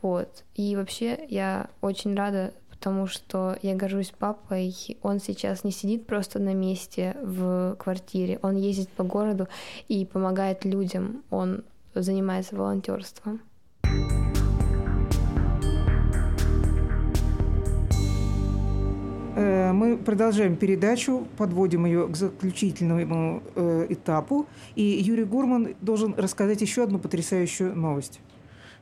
[0.04, 0.44] вот.
[0.54, 4.76] И вообще я очень рада, потому что я горжусь папой.
[5.02, 9.48] Он сейчас не сидит просто на месте в квартире, он ездит по городу
[9.88, 11.64] и помогает людям, он
[11.96, 13.42] занимается волонтерством.
[19.36, 24.46] Мы продолжаем передачу, подводим ее к заключительному э, этапу.
[24.76, 28.22] И Юрий Гурман должен рассказать еще одну потрясающую новость.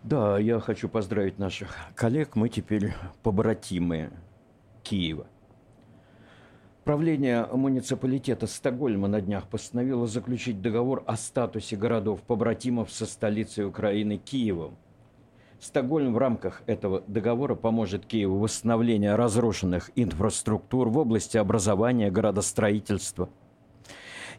[0.03, 2.35] Да, я хочу поздравить наших коллег.
[2.35, 2.93] Мы теперь
[3.23, 4.11] побратимы
[4.83, 5.27] Киева.
[6.83, 14.75] Правление муниципалитета Стокгольма на днях постановило заключить договор о статусе городов-побратимов со столицей Украины Киевом.
[15.63, 23.29] Стокгольм в рамках этого договора поможет Киеву в восстановлении разрушенных инфраструктур в области образования, градостроительства–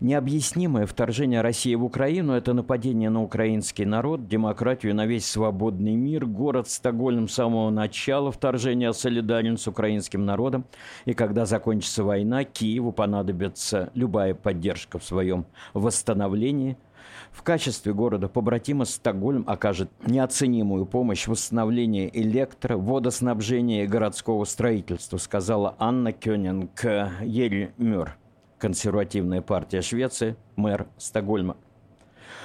[0.00, 6.26] Необъяснимое вторжение России в Украину– это нападение на украинский народ, демократию, на весь свободный мир.
[6.26, 10.64] Город Стокгольм с самого начала вторжения солидарен с украинским народом.
[11.04, 16.76] И когда закончится война, Киеву понадобится любая поддержка в своем восстановлении–
[17.34, 25.18] в качестве города побратима Стокгольм окажет неоценимую помощь в восстановлении электро, водоснабжения и городского строительства,
[25.18, 28.16] сказала Анна Кёнинг Ельмюр
[28.58, 31.56] консервативная партия Швеции, мэр Стокгольма.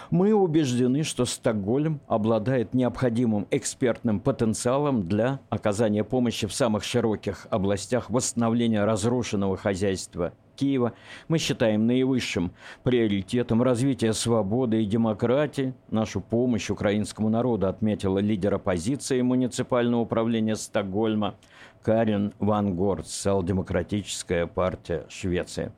[0.10, 8.10] Мы убеждены, что Стокгольм обладает необходимым экспертным потенциалом для оказания помощи в самых широких областях
[8.10, 10.94] восстановления разрушенного хозяйства Киева.
[11.30, 12.52] Мы считаем наивысшим
[12.84, 15.74] приоритетом развития свободы и демократии.
[15.90, 21.36] Нашу помощь украинскому народу отметила лидер оппозиции муниципального управления Стокгольма
[21.82, 25.72] Карен Ван Горд, социал-демократическая партия Швеции.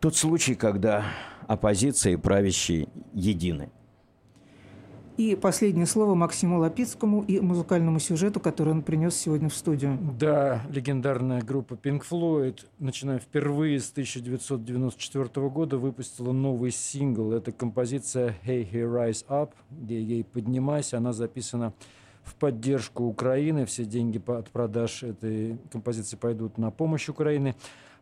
[0.00, 1.04] Тот случай, когда
[1.46, 3.70] оппозиция и правящие едины.
[5.16, 9.98] И последнее слово Максиму Лапицкому и музыкальному сюжету, который он принес сегодня в студию.
[10.18, 17.32] Да, легендарная группа Pink Floyd, начиная впервые с 1994 года, выпустила новый сингл.
[17.32, 20.98] Это композиция «Hey, Hey, Rise Up», где ей «Поднимайся».
[20.98, 21.72] Она записана
[22.22, 23.64] в поддержку Украины.
[23.64, 27.54] Все деньги от продаж этой композиции пойдут на помощь Украине.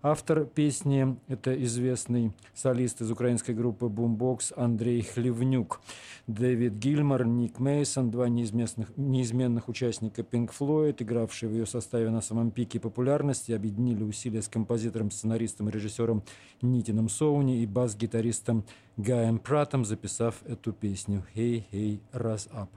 [0.07, 5.81] Автор песни– это известный солист из украинской группы Boombox Андрей Хлевнюк.
[6.27, 12.21] Дэвид Гильмор, Ник Мейсон, два неизменных, неизменных участника Pink Floyd, игравшие в ее составе на
[12.21, 16.23] самом пике популярности, объединили усилия с композитором, сценаристом и режиссером
[16.61, 18.67] Нитином Соуни и бас-гитаристом
[18.99, 22.69] Гаем Пратом, записав эту песню «Hey, hey, rise up».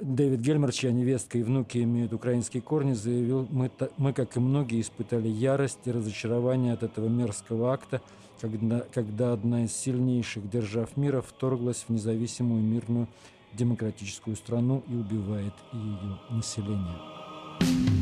[0.00, 4.80] Дэвид Гельмер, чья невестка и внуки имеют украинские корни, заявил, мы, мы, как и многие,
[4.80, 8.00] испытали ярость и разочарование от этого мерзкого акта,
[8.40, 13.06] когда, когда одна из сильнейших держав мира вторглась в независимую мирную
[13.52, 18.01] демократическую страну и убивает ее население.